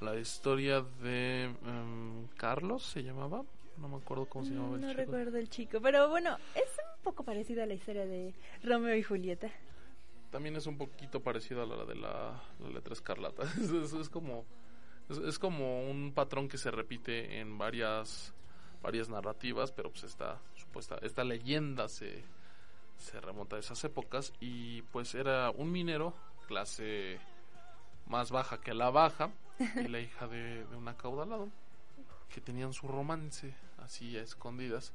La 0.00 0.16
historia 0.16 0.82
de 0.82 1.44
em, 1.44 2.26
Carlos 2.36 2.82
se 2.84 3.02
llamaba, 3.02 3.42
no 3.78 3.88
me 3.88 3.96
acuerdo 3.96 4.26
cómo 4.26 4.44
se 4.44 4.52
llamaba 4.52 4.74
el 4.76 4.80
No 4.82 4.88
chico. 4.90 5.00
recuerdo 5.00 5.38
el 5.38 5.48
chico, 5.48 5.80
pero 5.80 6.08
bueno, 6.10 6.36
es 6.54 6.64
un 6.96 7.02
poco 7.04 7.24
parecido 7.24 7.62
a 7.62 7.66
la 7.66 7.74
historia 7.74 8.04
de 8.04 8.34
Romeo 8.64 8.94
y 8.96 9.02
Julieta. 9.02 9.48
También 10.30 10.56
es 10.56 10.66
un 10.66 10.76
poquito 10.76 11.20
parecido 11.22 11.62
a 11.62 11.66
la 11.66 11.84
de 11.84 11.94
la, 11.94 12.42
la 12.58 12.68
letra 12.68 12.92
escarlata. 12.92 13.42
Es, 13.60 13.70
es- 13.70 13.92
es 13.92 14.08
como 14.08 14.44
es, 15.18 15.38
como 15.38 15.88
un 15.88 16.12
patrón 16.12 16.48
que 16.48 16.58
se 16.58 16.70
repite 16.70 17.40
en 17.40 17.58
varias 17.58 18.34
varias 18.82 19.08
narrativas, 19.08 19.70
pero 19.70 19.90
pues 19.90 20.04
esta 20.04 20.40
supuesta 20.56 20.98
esta 21.02 21.24
leyenda 21.24 21.88
se 21.88 22.24
se 22.96 23.20
remonta 23.20 23.56
a 23.56 23.58
esas 23.58 23.82
épocas. 23.84 24.32
Y 24.40 24.82
pues 24.82 25.14
era 25.14 25.50
un 25.50 25.70
minero 25.72 26.14
clase 26.46 27.18
más 28.06 28.30
baja 28.30 28.60
que 28.60 28.74
la 28.74 28.90
baja 28.90 29.30
y 29.58 29.88
la 29.88 30.00
hija 30.00 30.26
de, 30.28 30.64
de 30.66 30.76
un 30.76 30.88
acaudalado 30.88 31.48
que 32.32 32.40
tenían 32.40 32.72
su 32.72 32.88
romance 32.88 33.54
así 33.78 34.16
a 34.16 34.22
escondidas. 34.22 34.92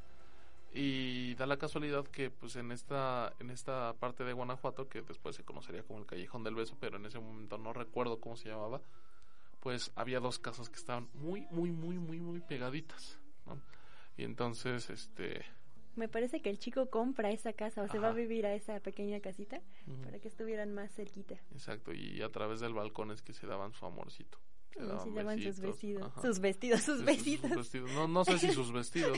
Y 0.74 1.34
da 1.36 1.46
la 1.46 1.58
casualidad 1.58 2.06
que 2.06 2.30
pues 2.30 2.56
en 2.56 2.72
esta 2.72 3.34
en 3.40 3.50
esta 3.50 3.94
parte 3.94 4.24
de 4.24 4.34
Guanajuato 4.34 4.90
que 4.90 5.02
después 5.02 5.36
se 5.36 5.44
conocería 5.44 5.84
como 5.84 6.00
el 6.00 6.06
callejón 6.06 6.44
del 6.44 6.56
beso 6.56 6.76
pero 6.80 6.98
en 6.98 7.06
ese 7.06 7.20
momento 7.20 7.58
no 7.58 7.72
recuerdo 7.74 8.20
cómo 8.20 8.36
se 8.36 8.50
llamaba 8.50 8.82
pues 9.68 9.92
había 9.98 10.22
dos 10.22 10.40
casas 10.40 10.70
que 10.70 10.78
estaban 10.78 11.10
muy 11.14 11.46
muy 11.52 11.72
muy 11.74 11.98
muy 12.00 12.22
muy 12.22 12.40
pegaditas 12.40 13.20
¿no? 13.46 13.60
y 14.16 14.24
entonces 14.24 14.90
este 14.90 15.44
Me 15.98 16.08
parece 16.08 16.42
que 16.42 16.50
el 16.50 16.58
chico 16.58 16.90
compra 16.90 17.32
esa 17.32 17.52
casa 17.52 17.84
o 17.84 17.90
se 17.90 18.00
va 18.00 18.08
a 18.08 18.14
vivir 18.14 18.46
a 18.46 18.54
esa 18.54 18.80
pequeña 18.80 19.20
casita 19.20 19.60
para 20.06 20.20
que 20.20 20.30
estuvieran 20.30 20.74
más 20.74 20.94
cerquita. 20.94 21.36
exacto 21.52 21.92
y 21.92 22.22
a 22.22 22.30
través 22.30 22.62
del 22.62 22.74
balcón 22.74 23.12
es 23.12 23.22
que 23.22 23.34
se 23.34 23.46
daban 23.46 23.74
su 23.74 23.86
amorcito 23.86 24.38
daban 24.86 25.04
se 25.04 25.12
llaman 25.12 25.42
sus 25.42 25.60
vestidos. 25.60 26.04
ajá. 26.04 26.22
Sus 26.22 26.40
vestidos, 26.40 26.82
sus 26.82 27.04
vestidos. 27.04 27.92
No, 27.94 28.08
no 28.08 28.26
sé 28.26 28.40
si 28.40 28.52
sus 28.52 28.72
vestidos. 28.72 29.18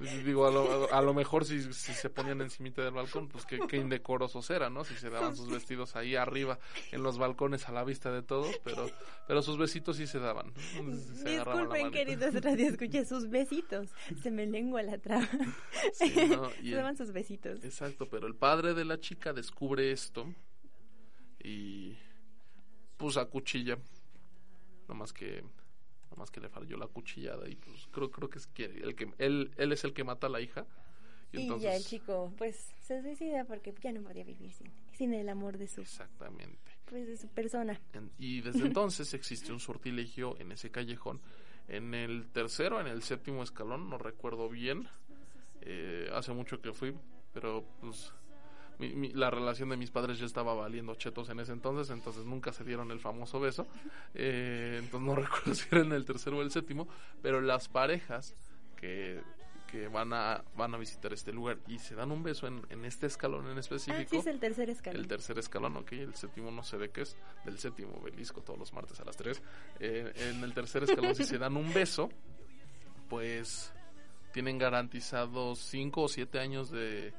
sí. 0.00 0.06
Digo, 0.24 0.46
a 0.46 0.50
lo, 0.50 0.92
a 0.92 1.00
lo 1.00 1.14
mejor 1.14 1.44
si, 1.44 1.72
si 1.72 1.92
se 1.92 2.10
ponían 2.10 2.40
encimita 2.40 2.82
del 2.82 2.92
balcón, 2.92 3.28
pues 3.28 3.46
qué, 3.46 3.58
qué 3.68 3.76
indecorosos 3.76 4.50
eran, 4.50 4.74
¿no? 4.74 4.84
Si 4.84 4.94
se 4.94 5.10
daban 5.10 5.36
sus 5.36 5.48
vestidos 5.48 5.96
ahí 5.96 6.16
arriba, 6.16 6.58
en 6.90 7.02
los 7.02 7.18
balcones, 7.18 7.68
a 7.68 7.72
la 7.72 7.84
vista 7.84 8.10
de 8.10 8.22
todos, 8.22 8.58
pero, 8.64 8.90
pero 9.26 9.42
sus 9.42 9.58
besitos 9.58 9.96
sí 9.96 10.06
se 10.06 10.18
daban. 10.18 10.52
Se 11.14 11.30
Disculpen, 11.30 11.90
queridos 11.90 12.34
radioescuchas, 12.34 13.08
sus 13.08 13.28
besitos. 13.28 13.88
Se 14.22 14.30
me 14.30 14.46
lengua 14.46 14.82
la 14.82 14.98
traba. 14.98 15.28
Sí, 15.92 16.12
¿no? 16.28 16.50
Se 16.62 16.70
daban 16.70 16.96
sus 16.96 17.12
besitos. 17.12 17.64
Exacto, 17.64 18.08
pero 18.08 18.26
el 18.26 18.34
padre 18.34 18.74
de 18.74 18.84
la 18.84 18.98
chica 19.00 19.32
descubre 19.32 19.92
esto 19.92 20.26
y 21.42 21.96
pues 22.96 23.16
acuchilla. 23.16 23.78
Nomás 24.92 25.12
que 25.12 25.42
nomás 26.10 26.30
que 26.30 26.40
le 26.40 26.50
falló 26.50 26.76
la 26.76 26.86
cuchillada 26.86 27.48
y 27.48 27.56
pues 27.56 27.88
creo 27.90 28.10
creo 28.10 28.28
que 28.28 28.38
es 28.38 28.46
que 28.46 28.64
el 28.66 28.94
que 28.94 29.10
él 29.16 29.50
él 29.56 29.72
es 29.72 29.84
el 29.84 29.94
que 29.94 30.04
mata 30.04 30.26
a 30.26 30.30
la 30.30 30.40
hija. 30.42 30.66
Y, 31.32 31.38
Y 31.38 31.42
entonces 31.44 31.70
ya 31.70 31.76
el 31.76 31.82
chico, 31.84 32.30
pues, 32.36 32.74
se 32.82 33.00
suicida 33.00 33.46
porque 33.46 33.72
ya 33.80 33.90
no 33.92 34.02
podía 34.02 34.22
vivir 34.22 34.52
sin, 34.52 34.70
sin 34.92 35.14
el 35.14 35.30
amor 35.30 35.56
de 35.56 35.66
su, 35.66 35.80
exactamente. 35.80 36.72
pues, 36.84 37.06
de 37.06 37.16
su 37.16 37.26
persona. 37.28 37.80
En- 37.94 38.10
y 38.18 38.42
desde 38.42 38.66
entonces 38.66 39.14
existe 39.14 39.50
un 39.50 39.58
sortilegio 39.60 40.36
en 40.38 40.52
ese 40.52 40.70
callejón. 40.70 41.22
En 41.68 41.94
el 41.94 42.28
tercero, 42.28 42.78
en 42.82 42.86
el 42.86 43.02
séptimo 43.02 43.42
escalón, 43.42 43.88
no 43.88 43.96
recuerdo 43.96 44.50
bien. 44.50 44.86
eh, 45.62 46.10
hace 46.12 46.32
mucho 46.32 46.60
que 46.60 46.72
fui, 46.74 46.92
pero 47.32 47.64
pues 47.80 48.12
mi- 48.82 48.94
mi- 48.94 49.12
la 49.12 49.30
relación 49.30 49.68
de 49.70 49.76
mis 49.76 49.90
padres 49.90 50.18
ya 50.18 50.26
estaba 50.26 50.54
valiendo 50.54 50.94
chetos 50.96 51.28
en 51.30 51.40
ese 51.40 51.52
entonces, 51.52 51.90
entonces 51.90 52.24
nunca 52.24 52.52
se 52.52 52.64
dieron 52.64 52.90
el 52.90 52.98
famoso 53.00 53.38
beso. 53.40 53.66
Eh, 54.14 54.78
entonces 54.82 55.06
no 55.06 55.14
recuerdo 55.16 55.54
si 55.54 55.66
era 55.70 55.82
en 55.82 55.92
el 55.92 56.04
tercero 56.04 56.38
o 56.38 56.42
el 56.42 56.50
séptimo, 56.50 56.88
pero 57.22 57.40
las 57.40 57.68
parejas 57.68 58.34
que 58.76 59.20
que 59.70 59.88
van 59.88 60.12
a 60.12 60.44
van 60.54 60.74
a 60.74 60.76
visitar 60.76 61.14
este 61.14 61.32
lugar 61.32 61.56
y 61.66 61.78
se 61.78 61.94
dan 61.94 62.10
un 62.12 62.22
beso 62.22 62.46
en, 62.46 62.60
en 62.68 62.84
este 62.84 63.06
escalón 63.06 63.48
en 63.48 63.56
Ah, 63.56 63.60
específico 63.60 64.10
sí, 64.10 64.16
es 64.18 64.26
el 64.26 64.38
tercer 64.38 64.68
escalón. 64.68 65.00
el 65.00 65.08
tercer 65.08 65.38
escalón, 65.38 65.76
ok, 65.78 65.92
el 65.92 66.14
séptimo 66.14 66.50
no 66.50 66.62
sé 66.62 66.76
de 66.76 66.90
qué 66.90 67.00
es, 67.00 67.16
del 67.46 67.58
séptimo 67.58 67.98
belisco 68.02 68.42
todos 68.42 68.58
los 68.58 68.70
martes 68.74 69.00
a 69.00 69.04
las 69.06 69.16
3. 69.16 69.40
en 69.80 70.44
el 70.44 70.52
tercer 70.52 70.82
escalón, 70.82 71.14
si 71.14 71.24
se 71.24 71.38
dan 71.38 71.56
un 71.56 71.72
beso, 71.72 72.10
pues 73.08 73.72
tienen 74.32 74.58
garantizados 74.58 75.58
5 75.60 76.02
o 76.02 76.08
7 76.08 76.38
años 76.38 76.70
de, 76.70 77.12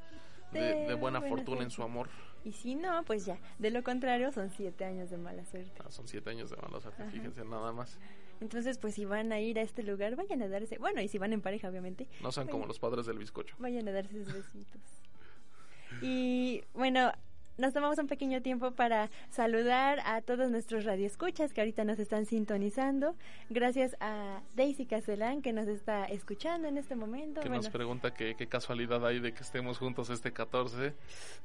de, 0.54 0.60
De 0.62 0.76
de 0.88 0.94
buena 0.96 1.20
buena 1.20 1.22
fortuna 1.22 1.63
en 1.63 1.70
suerte. 1.72 1.76
su 1.76 1.84
amor. 1.84 2.10
Y 2.46 2.52
si 2.52 2.76
no, 2.76 3.04
pues 3.06 3.26
ya. 3.26 3.38
De 3.60 3.72
lo 3.72 3.84
contrario, 3.84 4.32
son 4.32 4.50
siete 4.50 4.86
años 4.86 5.10
de 5.10 5.18
mala 5.18 5.46
suerte. 5.46 5.72
Ah, 5.86 5.89
son 5.92 6.08
7 6.08 6.30
años 6.30 6.50
de 6.50 6.58
mala 6.58 6.80
suerte, 6.82 7.02
Ajá. 7.04 7.12
fíjense 7.12 7.46
nada 7.46 7.72
más. 7.72 7.98
Entonces, 8.42 8.78
pues 8.78 8.96
si 8.96 9.06
van 9.06 9.32
a 9.32 9.39
ir 9.39 9.58
a 9.60 9.62
este 9.62 9.84
lugar, 9.84 10.16
vayan 10.18 10.42
a 10.42 10.50
darse. 10.50 10.78
Bueno, 10.78 11.00
y 11.02 11.08
si 11.08 11.18
van 11.18 11.32
en 11.32 11.42
pareja, 11.42 11.70
obviamente. 11.70 12.10
No 12.22 12.32
sean 12.34 12.48
como 12.48 12.63
vayan- 12.63 12.68
los 12.68 12.80
padres 12.80 13.06
del 13.06 13.18
bizcocho. 13.18 13.56
Vayan 13.60 13.88
a 13.88 13.92
darse 13.94 14.24
sus 14.26 14.34
besitos. 14.34 14.82
Y 16.02 16.63
bueno, 16.74 17.12
nos 17.58 17.74
tomamos 17.74 17.98
un 17.98 18.08
pequeño 18.08 18.42
tiempo 18.42 18.72
para 18.72 19.10
saludar 19.30 20.00
a 20.06 20.22
todos 20.22 20.50
nuestros 20.50 20.86
radioescuchas 20.86 21.54
que 21.54 21.62
ahorita 21.62 21.84
nos 21.84 22.00
están 22.00 22.26
sintonizando. 22.26 23.16
Gracias 23.50 23.96
a 24.00 24.42
Daisy 24.56 24.86
Castellán 24.86 25.42
que 25.42 25.54
nos 25.54 25.68
está 25.68 26.06
escuchando 26.06 26.68
en 26.68 26.78
este 26.78 26.96
momento. 26.96 27.42
Que 27.42 27.50
nos 27.50 27.70
pregunta 27.70 28.13
qué 28.13 28.48
casualidad 28.48 29.06
hay 29.06 29.20
de 29.20 29.34
que 29.34 29.44
estemos 29.44 29.78
juntos 29.78 30.10
este 30.10 30.32
14. 30.32 30.94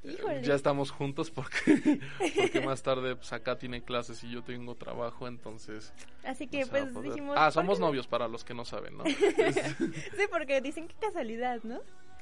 Híjole. 0.05 0.43
ya 0.43 0.55
estamos 0.55 0.91
juntos 0.91 1.31
porque, 1.31 2.01
porque 2.37 2.61
más 2.61 2.83
tarde 2.83 3.17
pues, 3.17 3.33
acá 3.33 3.59
tiene 3.59 3.83
clases 3.83 4.23
y 4.25 4.31
yo 4.31 4.43
tengo 4.43 4.75
trabajo, 4.75 5.29
entonces... 5.29 5.93
Así 6.25 6.47
que 6.47 6.61
no 6.61 6.67
pues 6.69 7.03
dijimos... 7.03 7.37
Ah, 7.39 7.47
¿por 7.47 7.53
somos 7.53 7.81
novios 7.81 8.07
para 8.07 8.29
los 8.29 8.45
que 8.45 8.55
no 8.55 8.65
saben, 8.65 8.97
¿no? 8.97 9.05
sí, 9.07 10.25
porque 10.31 10.61
dicen 10.61 10.89
qué 10.89 10.95
casualidad, 11.01 11.61
¿no? 11.65 11.81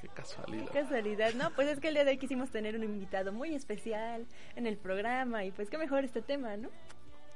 Qué 0.09 0.14
casualidad. 0.14 0.66
Qué 0.66 0.81
casualidad, 0.81 1.35
¿no? 1.35 1.51
Pues 1.51 1.69
es 1.69 1.81
que 1.81 1.88
el 1.88 1.95
día 1.95 2.05
de 2.05 2.12
hoy 2.12 2.19
quisimos 2.19 2.51
tener 2.51 2.77
un 2.77 2.85
invitado 2.85 3.33
muy 3.33 3.55
especial 3.55 4.27
en 4.55 4.66
el 4.66 4.77
programa 4.77 5.45
y 5.45 5.51
pues 5.51 5.71
qué 5.71 5.79
mejor 5.79 6.05
este 6.05 6.23
tema, 6.23 6.57
¿no? 6.57 6.69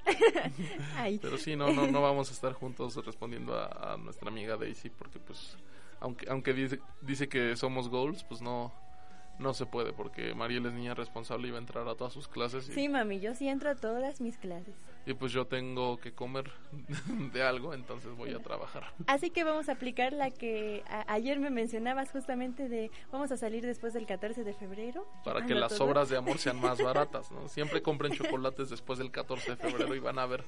Ay. 0.96 1.18
Pero 1.20 1.36
sí, 1.36 1.56
no, 1.56 1.72
no, 1.72 1.86
no 1.86 2.00
vamos 2.00 2.30
a 2.30 2.32
estar 2.32 2.52
juntos 2.54 2.96
respondiendo 3.04 3.54
a, 3.54 3.94
a 3.94 3.96
nuestra 3.96 4.28
amiga 4.28 4.56
Daisy 4.56 4.88
porque 4.90 5.18
pues 5.18 5.56
aunque 6.00 6.26
aunque 6.30 6.54
dice, 6.54 6.80
dice 7.02 7.28
que 7.28 7.56
somos 7.56 7.88
goals, 7.88 8.24
pues 8.24 8.40
no 8.40 8.72
no 9.38 9.54
se 9.54 9.66
puede 9.66 9.92
porque 9.92 10.34
Mariel 10.34 10.66
es 10.66 10.72
niña 10.72 10.94
responsable 10.94 11.48
y 11.48 11.50
va 11.50 11.58
a 11.58 11.60
entrar 11.60 11.88
a 11.88 11.94
todas 11.94 12.12
sus 12.12 12.28
clases 12.28 12.68
y, 12.68 12.72
Sí, 12.72 12.88
mami, 12.88 13.20
yo 13.20 13.34
sí 13.34 13.48
entro 13.48 13.70
a 13.70 13.74
todas 13.74 14.20
mis 14.20 14.36
clases. 14.36 14.74
Y 15.06 15.14
pues 15.14 15.32
yo 15.32 15.46
tengo 15.46 15.98
que 15.98 16.12
comer 16.12 16.50
de 17.32 17.42
algo, 17.42 17.74
entonces 17.74 18.14
voy 18.16 18.32
a 18.34 18.38
trabajar. 18.38 18.92
Así 19.06 19.30
que 19.30 19.44
vamos 19.44 19.68
a 19.68 19.72
aplicar 19.72 20.12
la 20.12 20.30
que 20.30 20.84
ayer 21.06 21.38
me 21.40 21.50
mencionabas 21.50 22.10
justamente 22.10 22.68
de 22.68 22.90
vamos 23.10 23.32
a 23.32 23.36
salir 23.36 23.64
después 23.64 23.92
del 23.94 24.06
14 24.06 24.44
de 24.44 24.54
febrero. 24.54 25.06
Para 25.24 25.40
que 25.40 25.52
Ando 25.54 25.60
las 25.60 25.76
todo. 25.76 25.88
obras 25.88 26.08
de 26.08 26.16
amor 26.16 26.38
sean 26.38 26.60
más 26.60 26.80
baratas, 26.82 27.30
¿no? 27.32 27.48
Siempre 27.48 27.82
compren 27.82 28.12
chocolates 28.12 28.70
después 28.70 28.98
del 28.98 29.10
14 29.10 29.50
de 29.52 29.56
febrero 29.56 29.94
y 29.94 29.98
van 30.00 30.18
a 30.18 30.26
ver. 30.26 30.44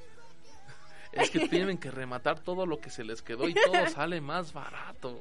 Es 1.13 1.31
que 1.31 1.49
tienen 1.49 1.77
que 1.77 1.91
rematar 1.91 2.41
todo 2.41 2.65
lo 2.65 2.81
que 2.81 2.89
se 2.89 3.05
les 3.05 3.21
quedó 3.21 3.49
y 3.49 3.55
todo 3.55 3.87
sale 3.89 4.21
más 4.21 4.53
barato. 4.53 5.21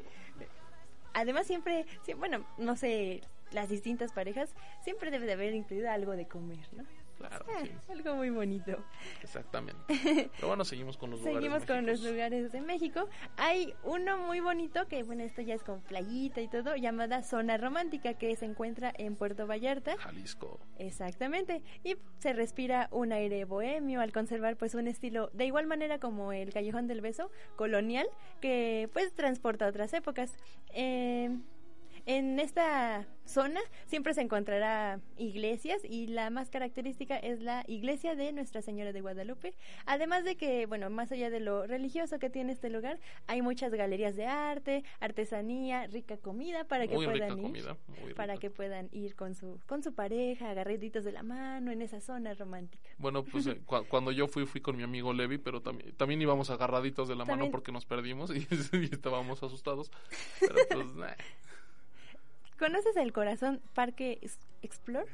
Además 1.14 1.48
siempre, 1.48 1.86
sí, 2.06 2.14
bueno, 2.14 2.46
no 2.58 2.78
sé, 2.78 3.22
las 3.52 3.68
distintas 3.70 4.14
parejas 4.14 4.54
siempre 4.82 5.12
debe 5.12 5.26
de 5.26 5.34
haber 5.34 5.54
incluido 5.54 5.92
algo 5.92 6.14
de 6.14 6.26
comer, 6.28 6.66
¿no? 6.72 6.84
Claro, 7.28 7.46
Ah, 7.50 7.60
sí, 7.64 7.72
Algo 7.92 8.16
muy 8.16 8.30
bonito. 8.30 8.84
exactamente. 9.22 9.82
Pero 10.36 10.48
bueno, 10.48 10.66
seguimos 10.66 10.98
con 10.98 11.12
los 11.12 11.20
lugares. 11.20 11.38
Seguimos 11.42 11.66
con 11.66 11.86
los 11.86 12.02
lugares 12.02 12.52
de 12.52 12.62
México. 12.62 13.08
Hay 13.38 13.74
uno 13.84 14.18
muy 14.18 14.40
bonito 14.40 14.88
que, 14.88 15.04
bueno, 15.04 15.24
esto 15.24 15.42
ya 15.42 15.56
es 15.56 15.64
con 15.64 15.82
playita 15.82 16.42
y 16.42 16.48
todo, 16.48 16.76
llamada 16.76 17.24
Zona 17.24 17.58
Romántica, 17.58 18.14
que 18.16 18.36
se 18.36 18.46
encuentra 18.46 18.94
en 18.98 19.16
Puerto 19.16 19.48
Vallarta. 19.48 19.98
Jalisco. 19.98 20.60
Exactamente. 20.78 21.62
Y 21.84 21.96
se 22.20 22.34
respira 22.34 22.88
un 22.92 23.12
aire 23.12 23.46
bohemio 23.46 24.02
al 24.02 24.12
conservar 24.12 24.58
pues 24.58 24.76
un 24.76 24.88
estilo 24.88 25.30
de 25.34 25.46
igual 25.46 25.68
manera 25.68 26.00
como 26.00 26.32
el 26.32 26.52
Callejón 26.54 26.88
del 26.88 27.02
Beso, 27.02 27.32
colonial, 27.56 28.08
que 28.40 28.90
pues 28.94 29.14
transporta 29.14 29.66
a 29.66 29.70
otras 29.70 29.94
épocas. 29.94 30.36
Eh, 30.74 31.30
en 32.06 32.40
esta 32.40 33.06
zona 33.26 33.62
siempre 33.86 34.14
se 34.14 34.22
encontrará 34.22 35.00
iglesias 35.18 35.82
y 35.84 36.08
la 36.08 36.30
más 36.30 36.50
característica 36.50 37.18
es 37.18 37.40
la 37.42 37.64
iglesia 37.68 38.16
de 38.16 38.34
Nuestra 38.34 38.62
Señora 38.62 38.92
de 38.92 39.00
Guadalupe. 39.02 39.54
Además 39.86 40.24
de 40.26 40.36
que, 40.36 40.66
bueno, 40.66 40.90
más 40.90 41.12
allá 41.12 41.30
de 41.30 41.40
lo 41.40 41.66
religioso 41.66 42.20
que 42.20 42.30
tiene 42.30 42.52
este 42.52 42.70
lugar, 42.70 43.00
hay 43.28 43.42
muchas 43.42 43.72
galerías 43.74 44.16
de 44.16 44.26
arte, 44.26 44.84
artesanía, 45.00 45.88
rica 45.88 46.18
comida 46.18 46.64
para 46.66 46.88
que 46.88 46.96
Muy 46.96 47.06
puedan 47.06 47.38
ir, 47.38 47.44
comida, 47.44 47.78
para 48.16 48.38
que 48.38 48.50
puedan 48.50 48.90
ir 48.92 49.16
con 49.16 49.36
su 49.36 49.60
con 49.68 49.84
su 49.84 49.94
pareja, 49.94 50.50
agarraditos 50.52 51.04
de 51.06 51.12
la 51.12 51.24
mano 51.24 51.72
en 51.72 51.82
esa 51.82 52.02
zona 52.02 52.34
romántica. 52.34 52.90
Bueno, 52.98 53.24
pues 53.24 53.48
eh, 53.48 53.62
cua- 53.66 53.86
cuando 53.88 54.12
yo 54.12 54.28
fui, 54.28 54.46
fui 54.46 54.60
con 54.62 54.76
mi 54.76 54.84
amigo 54.84 55.14
Levi, 55.14 55.38
pero 55.38 55.62
también, 55.62 55.96
también 55.96 56.22
íbamos 56.22 56.50
agarraditos 56.50 57.08
de 57.08 57.16
la 57.16 57.24
mano 57.26 57.50
porque 57.52 57.72
nos 57.72 57.86
perdimos 57.86 58.32
y, 58.36 58.48
y 58.74 58.90
estábamos 58.92 59.42
asustados. 59.44 59.92
Pero 60.40 60.56
pues, 60.72 60.96
nah, 60.96 61.14
¿Conoces 62.62 62.96
el 62.96 63.12
Corazón 63.12 63.60
Parque 63.74 64.20
Ex- 64.22 64.38
Explore? 64.62 65.08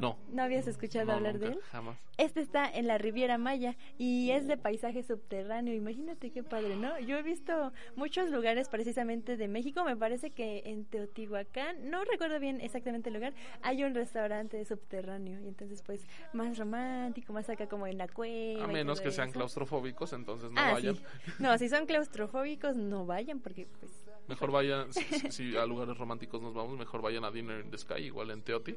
no. 0.00 0.16
¿No 0.32 0.42
habías 0.42 0.66
escuchado 0.66 1.06
No, 1.06 1.12
hablar 1.14 1.38
de 1.38 1.46
él? 1.48 1.60
Jamás. 1.72 1.96
Este 2.18 2.40
está 2.40 2.68
en 2.68 2.86
la 2.88 2.98
Riviera 2.98 3.36
Maya 3.38 3.76
y 3.96 4.30
es 4.32 4.46
de 4.48 4.56
paisaje 4.56 5.02
subterráneo. 5.04 5.72
Imagínate 5.74 6.30
qué 6.30 6.42
padre, 6.44 6.74
¿no? 6.76 6.98
Yo 7.00 7.16
he 7.16 7.22
visto 7.22 7.72
muchos 7.96 8.28
lugares 8.30 8.68
precisamente 8.68 9.36
de 9.36 9.46
México. 9.48 9.84
Me 9.84 9.96
parece 9.96 10.30
que 10.30 10.62
en 10.66 10.84
Teotihuacán, 10.84 11.90
no 11.90 12.04
recuerdo 12.04 12.38
bien 12.40 12.60
exactamente 12.60 13.08
el 13.10 13.14
lugar, 13.14 13.34
hay 13.62 13.82
un 13.84 13.94
restaurante 13.94 14.64
subterráneo. 14.64 15.40
Y 15.40 15.46
entonces, 15.48 15.82
pues, 15.82 16.04
más 16.32 16.58
romántico, 16.58 17.32
más 17.32 17.48
acá 17.50 17.68
como 17.68 17.86
en 17.86 17.98
la 17.98 18.08
cueva. 18.08 18.64
A 18.64 18.66
menos 18.68 19.00
que 19.00 19.10
sean 19.12 19.28
eso. 19.28 19.38
claustrofóbicos, 19.38 20.12
entonces 20.12 20.50
no 20.52 20.60
Ah, 20.60 20.72
vayan. 20.74 20.96
sí. 20.96 21.02
No, 21.40 21.56
si 21.58 21.68
son 21.68 21.86
claustrofóbicos, 21.86 22.76
no 22.76 23.04
vayan 23.06 23.40
porque, 23.40 23.66
pues, 23.80 23.92
Mejor 24.28 24.50
vayan, 24.50 24.92
si, 25.30 25.56
a 25.56 25.64
lugares 25.66 25.96
románticos 25.96 26.40
nos 26.42 26.54
vamos, 26.54 26.78
mejor 26.78 27.00
vayan 27.00 27.24
a 27.24 27.30
Dinner 27.30 27.64
in 27.64 27.70
the 27.70 27.78
Sky, 27.78 28.04
igual 28.04 28.30
en 28.30 28.42
Teoti, 28.42 28.76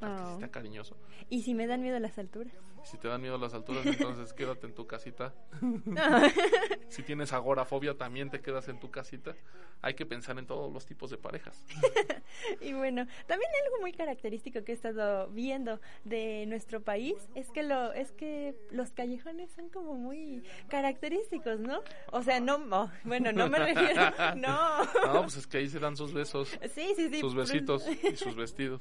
Oh. 0.00 0.34
está 0.34 0.48
cariñoso. 0.48 0.96
Y 1.28 1.42
si 1.42 1.54
me 1.54 1.66
dan 1.66 1.82
miedo 1.82 1.98
las 1.98 2.18
alturas. 2.18 2.54
Si 2.84 2.96
te 2.96 3.08
dan 3.08 3.20
miedo 3.20 3.36
las 3.36 3.52
alturas, 3.52 3.84
entonces 3.84 4.32
quédate 4.32 4.66
en 4.66 4.74
tu 4.74 4.86
casita. 4.86 5.34
si 6.88 7.02
tienes 7.02 7.32
agorafobia, 7.32 7.96
también 7.96 8.30
te 8.30 8.40
quedas 8.40 8.68
en 8.68 8.78
tu 8.78 8.90
casita. 8.90 9.34
Hay 9.82 9.94
que 9.94 10.06
pensar 10.06 10.38
en 10.38 10.46
todos 10.46 10.72
los 10.72 10.86
tipos 10.86 11.10
de 11.10 11.18
parejas. 11.18 11.64
Y 12.60 12.72
bueno, 12.72 13.06
también 13.26 13.50
algo 13.64 13.80
muy 13.80 13.92
característico 13.92 14.62
que 14.62 14.72
he 14.72 14.74
estado 14.74 15.28
viendo 15.28 15.80
de 16.04 16.46
nuestro 16.46 16.82
país 16.82 17.16
es 17.34 17.50
que 17.50 17.62
lo 17.62 17.92
es 17.92 18.12
que 18.12 18.54
los 18.70 18.90
callejones 18.92 19.50
son 19.50 19.68
como 19.70 19.94
muy 19.94 20.42
característicos, 20.68 21.58
¿no? 21.58 21.82
O 22.12 22.22
sea, 22.22 22.38
no, 22.38 22.56
oh, 22.70 22.90
bueno, 23.04 23.32
no 23.32 23.48
me 23.48 23.58
refiero, 23.58 24.02
no. 24.36 24.84
No, 25.06 25.22
pues 25.22 25.36
es 25.38 25.46
que 25.46 25.58
ahí 25.58 25.68
se 25.68 25.78
dan 25.78 25.96
sus 25.96 26.12
besos, 26.12 26.48
Sí, 26.74 26.92
sí, 26.96 27.08
sí. 27.08 27.20
sus 27.20 27.34
besitos 27.34 27.84
y 27.88 28.16
sus 28.16 28.36
vestidos. 28.36 28.80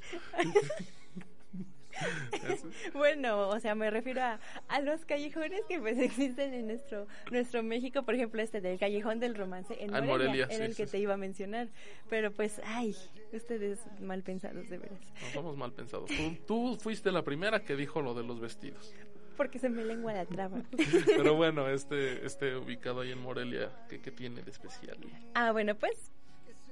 Bueno, 2.93 3.49
o 3.49 3.59
sea, 3.59 3.75
me 3.75 3.89
refiero 3.89 4.21
a, 4.21 4.39
a 4.67 4.81
los 4.81 5.05
callejones 5.05 5.61
que 5.67 5.79
pues 5.79 5.97
existen 5.99 6.53
en 6.53 6.67
nuestro 6.67 7.07
nuestro 7.31 7.63
México, 7.63 8.03
por 8.03 8.15
ejemplo, 8.15 8.41
este 8.41 8.61
del 8.61 8.79
Callejón 8.79 9.19
del 9.19 9.35
Romance 9.35 9.75
en 9.79 9.91
Morelia, 9.91 10.11
Morelia, 10.11 10.47
sí, 10.49 10.55
el 10.61 10.75
que 10.75 10.85
sí, 10.85 10.91
te 10.91 10.99
iba 10.99 11.13
a 11.13 11.17
mencionar, 11.17 11.67
pero 12.09 12.31
pues, 12.31 12.61
ay, 12.65 12.95
ustedes 13.33 13.79
mal 13.99 14.23
pensados 14.23 14.69
de 14.69 14.77
veras, 14.77 14.99
No 15.21 15.27
somos 15.33 15.57
mal 15.57 15.71
pensados. 15.73 16.09
Tú, 16.09 16.37
tú 16.45 16.77
fuiste 16.79 17.11
la 17.11 17.23
primera 17.23 17.63
que 17.63 17.75
dijo 17.75 18.01
lo 18.01 18.13
de 18.13 18.23
los 18.23 18.39
vestidos. 18.39 18.93
porque 19.35 19.59
se 19.59 19.69
me 19.69 19.83
lengua 19.83 20.13
la 20.13 20.25
traba. 20.25 20.63
Pero 21.05 21.35
bueno, 21.35 21.69
este, 21.69 22.25
este 22.25 22.55
ubicado 22.55 23.01
ahí 23.01 23.11
en 23.11 23.19
Morelia, 23.21 23.69
¿qué, 23.87 24.01
qué 24.01 24.09
tiene 24.11 24.41
de 24.41 24.49
especial? 24.49 24.97
Ah, 25.35 25.51
bueno, 25.51 25.75
pues 25.75 26.11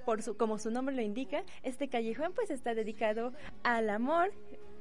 por 0.03 0.21
su 0.23 0.35
como 0.37 0.57
su 0.59 0.71
nombre 0.71 0.95
lo 0.95 1.01
indica, 1.01 1.43
este 1.63 1.87
callejón 1.89 2.33
pues 2.33 2.49
está 2.51 2.73
dedicado 2.75 3.33
al 3.63 3.89
amor, 3.89 4.31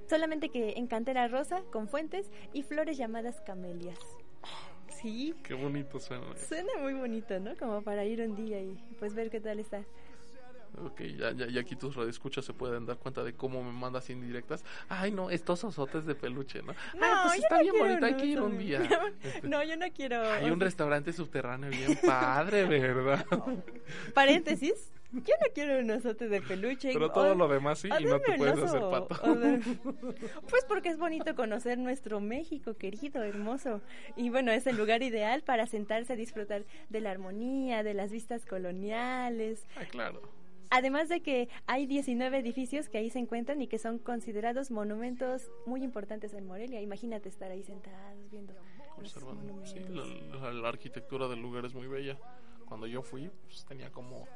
solamente 0.09 0.49
que 0.49 0.75
en 0.77 0.87
cantera 0.87 1.29
rosa 1.29 1.63
con 1.73 1.89
fuentes 1.89 2.31
y 2.53 2.63
flores 2.63 2.97
llamadas 2.97 3.41
camelias. 3.41 3.99
Sí, 4.89 5.35
Qué 5.43 5.55
bonito 5.55 6.01
suena. 6.01 6.25
suena 6.37 6.73
muy 6.81 6.95
bonito, 6.95 7.39
¿no? 7.39 7.57
Como 7.57 7.83
para 7.83 8.05
ir 8.05 8.23
un 8.23 8.35
día 8.37 8.61
y 8.61 8.75
pues 8.99 9.15
ver 9.15 9.31
qué 9.31 9.41
tal 9.41 9.59
está. 9.59 9.85
Ok, 10.83 11.03
ya, 11.03 11.31
ya, 11.33 11.47
ya 11.47 11.61
aquí 11.61 11.77
tus 11.77 11.95
radioescuchas 11.95 12.45
se 12.45 12.53
pueden 12.53 12.85
dar 12.85 12.97
cuenta 12.97 13.23
de 13.23 13.35
cómo 13.35 13.63
me 13.63 13.71
mandas 13.71 14.11
indirectas. 14.11 14.65
Ay, 14.89 15.13
no, 15.13 15.31
estos 15.31 15.63
osotes 15.63 16.05
de 16.05 16.15
peluche, 16.17 16.63
¿no? 16.63 16.73
No, 16.73 17.01
ah, 17.03 17.23
pues 17.27 17.39
está 17.39 17.57
no 17.57 17.61
bien 17.63 17.73
quiero 17.75 17.89
bonito, 17.89 18.07
hay 18.07 18.17
que 18.17 18.27
ir 18.27 18.41
un 18.41 18.59
día. 18.59 18.81
Este, 19.23 19.47
No, 19.49 19.63
yo 19.63 19.77
no 19.77 19.87
quiero. 19.95 20.21
Hay 20.33 20.51
un 20.51 20.59
restaurante 20.59 21.13
subterráneo 21.13 21.71
bien 21.71 21.97
padre, 22.05 22.65
¿verdad? 22.69 23.25
Paréntesis. 24.15 24.91
Yo 25.27 25.35
no 25.41 25.47
quiero 25.55 25.79
un 25.79 25.91
osote 25.91 26.29
de 26.29 26.41
peluche. 26.43 26.91
Pero 26.93 27.11
todo 27.11 27.33
O- 27.33 27.35
lo 27.35 27.49
demás 27.49 27.79
sí, 27.79 27.89
y 27.89 28.05
no 28.05 28.21
te 28.21 28.37
puedes 28.37 28.59
oso, 28.59 28.65
hacer 28.65 28.81
pato. 28.91 29.15
Pues 30.51 30.65
porque 30.67 30.89
es 30.91 30.99
bonito 30.99 31.35
conocer 31.35 31.79
nuestro 31.79 32.21
México 32.21 32.75
querido, 32.75 33.23
hermoso. 33.23 33.81
Y 34.17 34.31
bueno, 34.31 34.53
es 34.53 34.67
el 34.67 34.77
lugar 34.77 35.03
ideal 35.03 35.43
para 35.43 35.67
sentarse 35.67 36.13
a 36.13 36.17
disfrutar 36.17 36.65
de 36.89 37.01
la 37.01 37.11
armonía, 37.11 37.83
de 37.83 37.95
las 37.95 38.11
vistas 38.13 38.45
coloniales. 38.47 39.65
Ah, 39.77 39.85
claro. 39.91 40.21
Además 40.71 41.09
de 41.09 41.21
que 41.21 41.49
hay 41.67 41.87
19 41.87 42.39
edificios 42.39 42.89
que 42.89 42.99
ahí 42.99 43.09
se 43.11 43.19
encuentran 43.21 43.63
y 43.63 43.69
que 43.69 43.79
son 43.79 43.99
considerados 43.99 44.71
monumentos 44.73 45.51
muy 45.67 45.85
importantes 45.85 46.35
en 46.35 46.47
Morelia. 46.47 46.81
Imagínate 46.81 47.29
estar 47.29 47.51
ahí 47.51 47.63
sentados 47.63 48.31
viendo 48.31 48.53
los 48.55 49.15
Observando. 49.15 49.65
Sí, 49.67 49.79
la- 49.91 50.53
la 50.53 50.69
arquitectura 50.69 51.29
del 51.29 51.41
lugar 51.41 51.65
es 51.65 51.75
muy 51.75 51.87
bella. 51.87 52.17
Cuando 52.67 52.87
yo 52.87 53.03
fui, 53.03 53.31
pues 53.47 53.65
tenía 53.67 53.91
como 53.91 54.27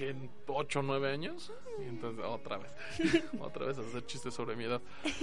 que 0.00 0.14
8 0.46 0.78
o 0.78 0.82
9 0.82 1.12
años. 1.12 1.52
Y 1.78 1.82
entonces, 1.82 2.24
otra 2.24 2.56
vez, 2.56 2.72
otra 3.40 3.66
vez 3.66 3.76
hacer 3.76 4.06
chistes 4.06 4.32
sobre 4.32 4.56
mi 4.56 4.64
edad. 4.64 4.80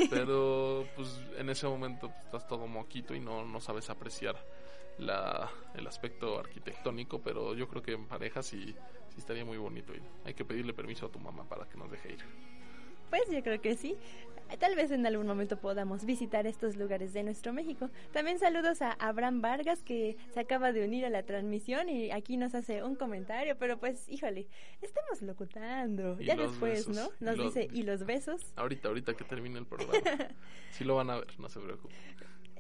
Pero, 0.10 0.86
pues 0.96 1.20
en 1.38 1.50
ese 1.50 1.68
momento 1.68 2.10
pues, 2.10 2.26
estás 2.26 2.48
todo 2.48 2.68
moquito 2.68 3.16
y 3.16 3.20
no, 3.20 3.44
no 3.44 3.60
sabes 3.60 3.90
apreciar 3.90 4.36
la, 5.00 5.50
el 5.74 5.88
aspecto 5.88 6.38
arquitectónico. 6.38 7.20
Pero 7.24 7.56
yo 7.56 7.68
creo 7.68 7.82
que 7.82 7.94
en 7.94 8.06
pareja 8.06 8.44
sí, 8.44 8.76
sí 9.10 9.18
estaría 9.18 9.44
muy 9.44 9.58
bonito 9.58 9.96
ir. 9.96 10.04
Hay 10.26 10.36
que 10.36 10.46
pedirle 10.46 10.76
permiso 10.76 11.08
a 11.08 11.10
tu 11.10 11.20
mamá 11.20 11.44
para 11.50 11.68
que 11.68 11.76
nos 11.76 11.90
deje 11.90 12.14
ir. 12.14 12.24
Pues 13.10 13.24
yo 13.32 13.42
creo 13.42 13.60
que 13.60 13.76
sí. 13.76 13.98
Tal 14.60 14.76
vez 14.76 14.92
en 14.92 15.06
algún 15.06 15.28
momento 15.28 15.58
podamos 15.60 16.06
visitar 16.06 16.48
estos 16.48 16.76
lugares 16.78 17.14
de 17.14 17.24
nuestro 17.24 17.54
México. 17.54 17.90
También 18.12 18.40
saludos 18.40 18.82
a 18.82 18.92
Abraham 18.94 19.42
Vargas 19.42 19.84
que 19.84 20.18
se 20.34 20.40
acaba 20.40 20.72
de 20.72 20.86
unir 20.86 21.06
a 21.06 21.10
la 21.10 21.24
transmisión 21.24 21.90
y 21.90 22.12
aquí 22.12 22.38
nos 22.38 22.56
hace 22.56 22.84
un 22.84 22.96
comentario, 22.96 23.58
pero 23.58 23.78
pues 23.78 24.08
híjole, 24.10 24.48
estamos 24.82 25.22
locutando. 25.22 26.18
Y 26.20 26.26
ya 26.26 26.36
después, 26.36 26.88
besos. 26.88 26.96
¿no? 26.96 27.12
Nos 27.20 27.38
los- 27.38 27.54
dice, 27.54 27.68
¿y 27.74 27.84
los 27.84 28.06
besos? 28.06 28.42
Ahorita, 28.56 28.88
ahorita 28.88 29.14
que 29.16 29.24
termine 29.26 29.60
el 29.60 29.66
programa. 29.68 30.02
sí 30.72 30.84
lo 30.84 30.96
van 30.96 31.10
a 31.10 31.18
ver, 31.18 31.40
no 31.40 31.50
se 31.50 31.60
preocupen. 31.60 31.98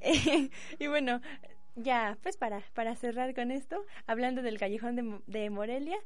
y 0.80 0.88
bueno, 0.88 1.22
ya, 1.76 2.18
pues 2.22 2.38
para, 2.38 2.62
para 2.74 2.96
cerrar 2.96 3.34
con 3.34 3.52
esto, 3.52 3.84
hablando 4.06 4.42
del 4.42 4.58
callejón 4.60 4.96
de, 4.96 5.20
de 5.28 5.50
Morelia, 5.50 5.98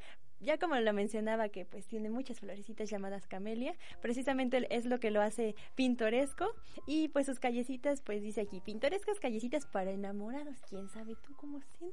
ya 0.41 0.57
como 0.57 0.75
lo 0.75 0.93
mencionaba 0.93 1.49
que 1.49 1.65
pues 1.65 1.87
tiene 1.87 2.09
muchas 2.09 2.39
florecitas 2.39 2.89
llamadas 2.89 3.27
camelia, 3.27 3.75
precisamente 4.01 4.67
es 4.69 4.85
lo 4.85 4.99
que 4.99 5.11
lo 5.11 5.21
hace 5.21 5.55
pintoresco 5.75 6.53
y 6.87 7.07
pues 7.09 7.27
sus 7.27 7.39
callecitas, 7.39 8.01
pues 8.01 8.21
dice 8.21 8.41
aquí, 8.41 8.59
pintorescas 8.61 9.19
callecitas 9.19 9.65
para 9.65 9.91
enamorados, 9.91 10.57
quién 10.69 10.89
sabe 10.89 11.15
tú 11.25 11.35
cómo 11.35 11.59
estén. 11.59 11.91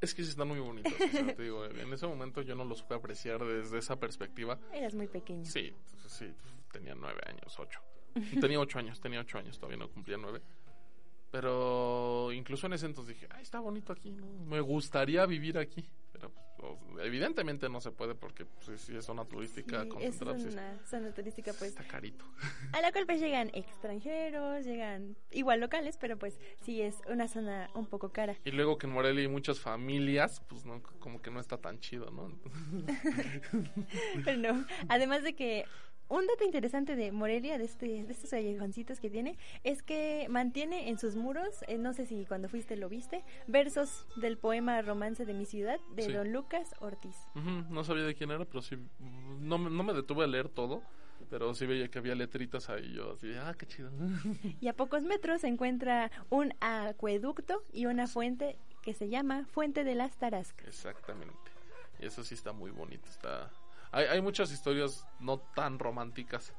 Es 0.00 0.14
que 0.14 0.22
sí 0.22 0.30
están 0.30 0.48
muy 0.48 0.60
bonitos. 0.60 0.92
o 0.92 1.08
sea, 1.08 1.34
te 1.34 1.42
digo, 1.42 1.64
en 1.66 1.92
ese 1.92 2.06
momento 2.06 2.40
yo 2.42 2.54
no 2.54 2.64
los 2.64 2.78
supe 2.78 2.94
apreciar 2.94 3.44
desde 3.44 3.78
esa 3.78 3.96
perspectiva. 3.96 4.58
Eras 4.72 4.94
muy 4.94 5.08
pequeño. 5.08 5.44
Sí, 5.44 5.72
pues, 6.00 6.12
sí, 6.12 6.32
tenía 6.72 6.94
nueve 6.94 7.20
años, 7.26 7.58
ocho. 7.58 7.80
Tenía 8.40 8.58
ocho 8.58 8.78
años, 8.78 9.00
tenía 9.00 9.20
ocho 9.20 9.38
años, 9.38 9.58
todavía 9.58 9.78
no 9.78 9.90
cumplía 9.90 10.16
nueve. 10.16 10.40
Pero 11.30 12.32
incluso 12.32 12.66
en 12.66 12.72
ese 12.72 12.86
entonces 12.86 13.14
dije, 13.14 13.28
ay, 13.30 13.42
está 13.42 13.60
bonito 13.60 13.92
aquí, 13.92 14.10
¿no? 14.10 14.26
Me 14.46 14.60
gustaría 14.60 15.24
vivir 15.26 15.58
aquí. 15.58 15.88
Pero 16.12 16.30
pues, 16.30 16.44
evidentemente 17.02 17.68
no 17.68 17.80
se 17.80 17.90
puede 17.90 18.14
porque 18.14 18.44
pues, 18.44 18.80
sí 18.80 18.96
es 18.96 19.04
zona 19.04 19.24
turística 19.24 19.82
Sí, 19.82 19.88
es 20.00 20.18
concentrada. 20.18 20.38
una 20.76 20.86
zona 20.86 21.12
turística 21.14 21.52
pues 21.58 21.70
Está 21.70 21.84
carito. 21.84 22.24
a 22.72 22.80
la 22.80 22.92
cual 22.92 23.06
pues 23.06 23.20
llegan 23.20 23.50
extranjeros, 23.54 24.64
llegan 24.64 25.16
igual 25.30 25.60
locales, 25.60 25.96
pero 25.98 26.18
pues 26.18 26.38
sí 26.62 26.82
es 26.82 26.96
una 27.08 27.28
zona 27.28 27.70
un 27.74 27.86
poco 27.86 28.10
cara. 28.12 28.36
Y 28.44 28.50
luego 28.50 28.78
que 28.78 28.86
en 28.86 28.92
Morelia 28.92 29.22
hay 29.22 29.28
muchas 29.28 29.60
familias, 29.60 30.40
pues 30.48 30.64
no, 30.64 30.82
como 31.00 31.20
que 31.22 31.30
no 31.30 31.40
está 31.40 31.58
tan 31.58 31.78
chido, 31.80 32.10
¿no? 32.10 32.30
Pero 34.24 34.38
no, 34.38 34.64
además 34.88 35.22
de 35.22 35.34
que 35.34 35.64
un 36.10 36.26
dato 36.26 36.44
interesante 36.44 36.94
de 36.96 37.10
Morelia, 37.12 37.56
de, 37.56 37.64
este, 37.64 37.86
de 38.04 38.12
estos 38.12 38.30
callejoncitos 38.30 39.00
que 39.00 39.08
tiene, 39.08 39.38
es 39.64 39.82
que 39.82 40.26
mantiene 40.28 40.88
en 40.90 40.98
sus 40.98 41.16
muros, 41.16 41.64
eh, 41.68 41.78
no 41.78 41.94
sé 41.94 42.04
si 42.04 42.26
cuando 42.26 42.48
fuiste 42.48 42.76
lo 42.76 42.88
viste, 42.88 43.24
versos 43.46 44.06
del 44.16 44.36
poema 44.36 44.82
Romance 44.82 45.24
de 45.24 45.32
mi 45.34 45.46
ciudad 45.46 45.78
de 45.94 46.02
Sí. 46.02 46.12
don 46.12 46.32
Lucas 46.32 46.74
Ortiz. 46.80 47.16
Ujú, 47.34 47.72
no 47.72 47.82
sabía 47.84 48.04
de 48.04 48.14
quién 48.14 48.30
era, 48.30 48.44
pero 48.44 48.60
sí, 48.60 48.76
no, 49.40 49.56
me- 49.58 49.70
no 49.70 49.82
me 49.82 49.92
detuve 49.94 50.24
a 50.24 50.26
leer 50.26 50.48
todo, 50.48 50.82
pero 51.30 51.54
sí 51.54 51.64
veía 51.66 51.88
que 51.88 51.98
había 51.98 52.14
letritas 52.14 52.68
ahí, 52.70 52.92
yo 52.94 53.12
así, 53.12 53.32
ah, 53.40 53.54
qué 53.56 53.66
chido. 53.66 53.90
Y 54.60 54.68
a 54.68 54.72
pocos 54.74 55.02
metros 55.04 55.42
se 55.42 55.48
encuentra 55.48 56.10
un 56.28 56.52
acueducto 56.60 57.62
y 57.72 57.86
una 57.86 58.06
fuente 58.06 58.56
que 58.82 58.94
se 58.94 59.08
llama 59.08 59.46
Fuente 59.52 59.84
de 59.84 59.94
las 59.94 60.16
Tarascas. 60.16 60.66
Exactamente. 60.66 61.34
Y 62.00 62.06
eso 62.06 62.24
sí 62.24 62.34
está 62.34 62.52
muy 62.52 62.70
bonito. 62.70 63.08
Está... 63.08 63.50
Hay, 63.92 64.06
hay 64.06 64.20
muchas 64.20 64.52
historias 64.52 65.06
no 65.18 65.38
tan 65.38 65.78
románticas 65.78 66.54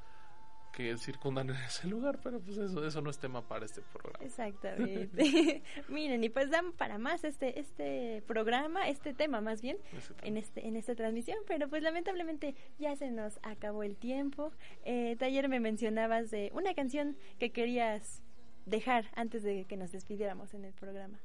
que 0.71 0.97
circundan 0.97 1.49
en 1.49 1.57
ese 1.57 1.87
lugar, 1.87 2.19
pero 2.23 2.39
pues 2.39 2.57
eso, 2.57 2.85
eso 2.85 3.01
no 3.01 3.09
es 3.09 3.19
tema 3.19 3.47
para 3.47 3.65
este 3.65 3.81
programa. 3.81 4.23
Exactamente. 4.25 5.63
Miren, 5.89 6.23
y 6.23 6.29
pues 6.29 6.49
dan 6.49 6.71
para 6.73 6.97
más 6.97 7.23
este 7.23 7.59
este 7.59 8.23
programa, 8.25 8.87
este 8.87 9.13
tema 9.13 9.41
más 9.41 9.61
bien, 9.61 9.77
tema. 9.77 10.19
en 10.23 10.37
este 10.37 10.67
en 10.67 10.75
esta 10.77 10.95
transmisión, 10.95 11.37
pero 11.45 11.67
pues 11.69 11.83
lamentablemente 11.83 12.55
ya 12.79 12.95
se 12.95 13.11
nos 13.11 13.39
acabó 13.43 13.83
el 13.83 13.97
tiempo. 13.97 14.51
Eh, 14.83 15.17
ayer 15.19 15.49
me 15.49 15.59
mencionabas 15.59 16.31
de 16.31 16.49
una 16.53 16.73
canción 16.73 17.17
que 17.37 17.51
querías 17.51 18.23
dejar 18.65 19.11
antes 19.15 19.43
de 19.43 19.65
que 19.65 19.75
nos 19.77 19.91
despidiéramos 19.91 20.53
en 20.53 20.65
el 20.65 20.73
programa. 20.73 21.19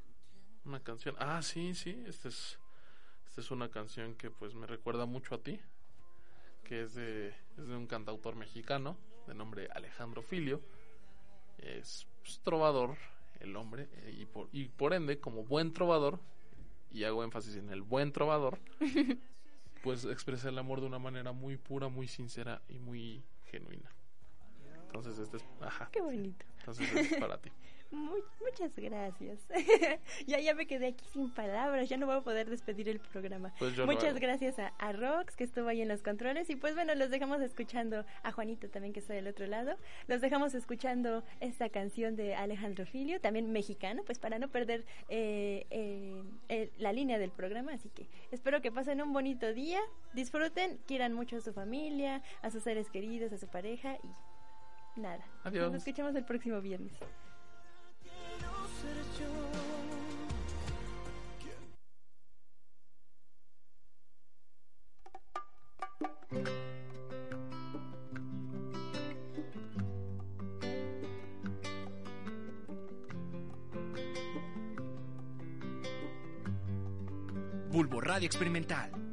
Una 0.65 0.81
canción. 0.81 1.15
Ah, 1.19 1.41
sí, 1.43 1.75
sí. 1.75 2.03
Esta 2.07 2.29
es, 2.29 2.59
esta 3.27 3.41
es 3.41 3.51
una 3.53 3.71
canción 3.71 4.17
que 4.17 4.31
pues 4.31 4.55
me 4.55 4.67
recuerda 4.67 5.07
mucho 5.07 5.37
a 5.37 5.43
ti. 5.43 5.61
Que 6.69 6.83
es 6.83 6.95
de, 6.95 7.29
es 7.29 7.67
de 7.69 7.77
un 7.77 7.87
cantautor 7.87 8.35
mexicano 8.37 8.97
de 9.27 9.35
nombre 9.35 9.69
Alejandro 9.75 10.23
Filio. 10.23 10.61
Es 11.59 12.07
pues, 12.23 12.41
trovador, 12.43 12.97
el 13.41 13.55
hombre. 13.57 13.89
eh, 14.05 14.15
Y 14.19 14.27
por, 14.27 14.49
y 14.53 14.65
por 14.69 14.93
ende, 14.95 15.21
como 15.21 15.45
buen 15.45 15.73
trovador, 15.73 16.21
y 16.91 17.05
hago 17.05 17.23
énfasis 17.25 17.57
en 17.57 17.71
el 17.71 17.83
buen 17.83 18.13
trovador, 18.13 18.59
pues 19.83 20.05
expresa 20.05 20.49
el 20.49 20.59
amor 20.59 20.81
de 20.81 20.87
una 20.87 20.99
manera 20.99 21.33
muy 21.33 21.57
pura, 21.57 21.89
muy 21.89 22.09
sincera 22.09 22.63
y 22.69 22.79
muy 22.79 23.25
genuina. 23.45 23.91
Entonces, 24.87 25.19
este 25.19 25.37
es. 25.39 25.45
Ajá. 25.61 25.89
Qué 25.93 26.01
bonito. 26.01 26.45
Entonces, 26.59 26.89
este 26.93 27.15
es 27.15 27.21
para 27.21 27.41
ti. 27.41 27.51
Mu- 27.91 28.17
muchas 28.45 28.75
gracias. 28.77 29.39
ya 30.27 30.41
ya 30.41 30.55
me 30.55 30.67
quedé 30.67 30.89
aquí 30.89 31.05
sin 31.13 31.31
palabras, 31.31 31.89
ya 31.89 31.97
no 31.97 32.07
voy 32.07 32.17
a 32.17 32.21
poder 32.21 32.51
despedir 32.51 32.89
el 32.89 32.99
programa. 32.99 33.53
Pues 33.59 33.77
muchas 33.87 34.19
gracias 34.21 34.59
a, 34.59 34.69
a 34.79 34.93
Rox 34.93 35.37
que 35.37 35.45
estuvo 35.45 35.69
ahí 35.69 35.81
en 35.83 35.89
los 35.89 36.03
controles 36.03 36.51
y 36.51 36.57
pues 36.57 36.75
bueno, 36.75 36.95
los 36.95 37.11
dejamos 37.11 37.41
escuchando 37.41 38.05
a 38.23 38.33
Juanito 38.33 38.69
también 38.69 38.93
que 38.93 39.01
está 39.01 39.15
del 39.15 39.29
otro 39.29 39.47
lado. 39.47 39.77
Los 40.09 40.21
dejamos 40.21 40.55
escuchando 40.55 41.23
esta 41.41 41.69
canción 41.69 42.17
de 42.17 42.35
Alejandro 42.35 42.87
Filio, 42.87 43.21
también 43.21 43.53
mexicano, 43.53 44.03
pues 44.05 44.19
para 44.19 44.39
no 44.39 44.49
perder 44.49 44.85
eh, 45.09 45.67
eh, 45.71 46.23
eh, 46.49 46.71
la 46.79 46.93
línea 46.93 47.19
del 47.19 47.31
programa. 47.31 47.73
Así 47.73 47.89
que 47.91 48.09
espero 48.33 48.61
que 48.63 48.73
pasen 48.73 49.01
un 49.01 49.13
bonito 49.13 49.53
día, 49.55 49.81
disfruten, 50.13 50.79
quieran 50.87 51.13
mucho 51.13 51.37
a 51.37 51.41
su 51.41 51.53
familia, 51.53 52.23
a 52.43 52.51
sus 52.51 52.63
seres 52.65 52.91
queridos, 52.91 53.33
a 53.33 53.39
su 53.39 53.47
pareja 53.47 53.97
y 54.03 55.01
nada. 55.01 55.25
Adiós. 55.45 55.71
Nos 55.73 55.83
escuchamos 55.83 56.15
el 56.17 56.25
próximo 56.25 56.61
viernes. 56.61 56.93
Experimental. 78.25 79.06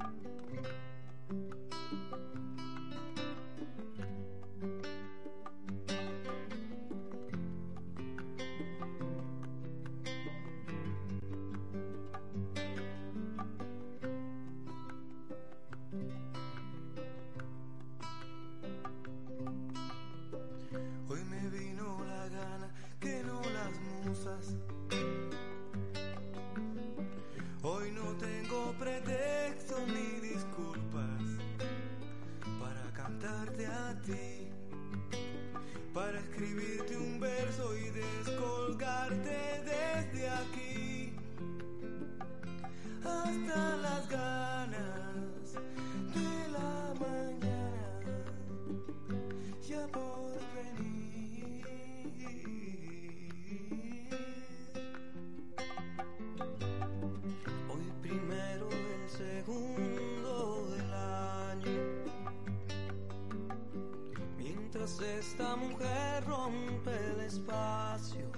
Esta 65.34 65.56
mujer 65.56 66.24
rompe 66.28 66.92
el 66.92 67.22
espacio 67.22 68.32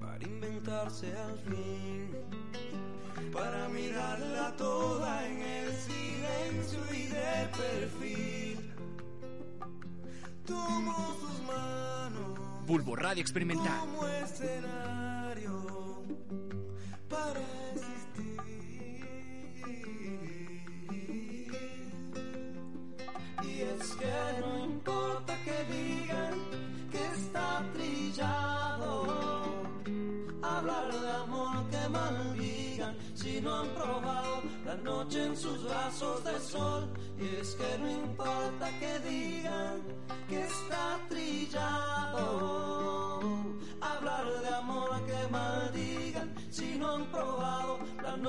para 0.00 0.24
inventarse 0.24 1.12
al 1.12 1.36
fin, 1.40 2.14
para 3.32 3.68
mirarla 3.68 4.54
toda 4.56 5.26
en 5.26 5.42
el 5.42 5.72
silencio 5.72 6.80
y 6.94 7.06
de 7.08 7.48
perfil. 7.56 8.74
Tomo 10.46 11.16
sus 11.20 11.42
manos 11.42 12.38
Bulbo 12.64 12.94
Radio 12.94 13.22
Experimental. 13.22 13.80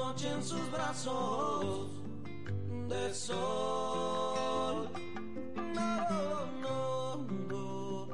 Noche 0.09 0.31
en 0.31 0.43
sus 0.43 0.71
brazos 0.71 1.87
de 2.87 3.13
sol. 3.13 4.89
No, 5.55 5.97
no, 6.09 6.45
no, 6.61 7.15
no. 7.47 8.07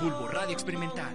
Bulbo 0.00 0.28
Radio 0.28 0.52
Experimental. 0.52 1.14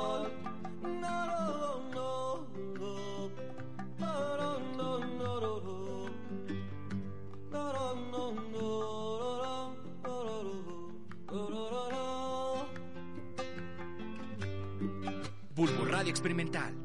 Experimental. 16.11 16.75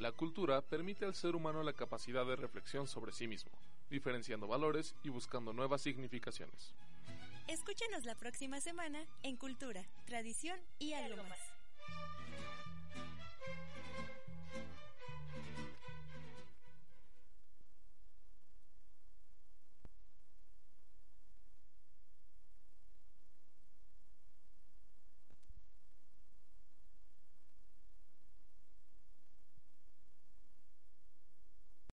La 0.00 0.12
cultura 0.12 0.62
permite 0.62 1.04
al 1.04 1.14
ser 1.14 1.36
humano 1.36 1.62
la 1.62 1.74
capacidad 1.74 2.24
de 2.24 2.36
reflexión 2.36 2.86
sobre 2.86 3.12
sí 3.12 3.28
mismo, 3.28 3.50
diferenciando 3.90 4.48
valores 4.48 4.96
y 5.02 5.10
buscando 5.10 5.52
nuevas 5.52 5.82
significaciones. 5.82 6.74
Escúchanos 7.48 8.06
la 8.06 8.14
próxima 8.14 8.62
semana 8.62 9.04
en 9.22 9.36
Cultura, 9.36 9.84
Tradición 10.06 10.58
y 10.78 10.94
algo 10.94 11.22
más. 11.24 11.55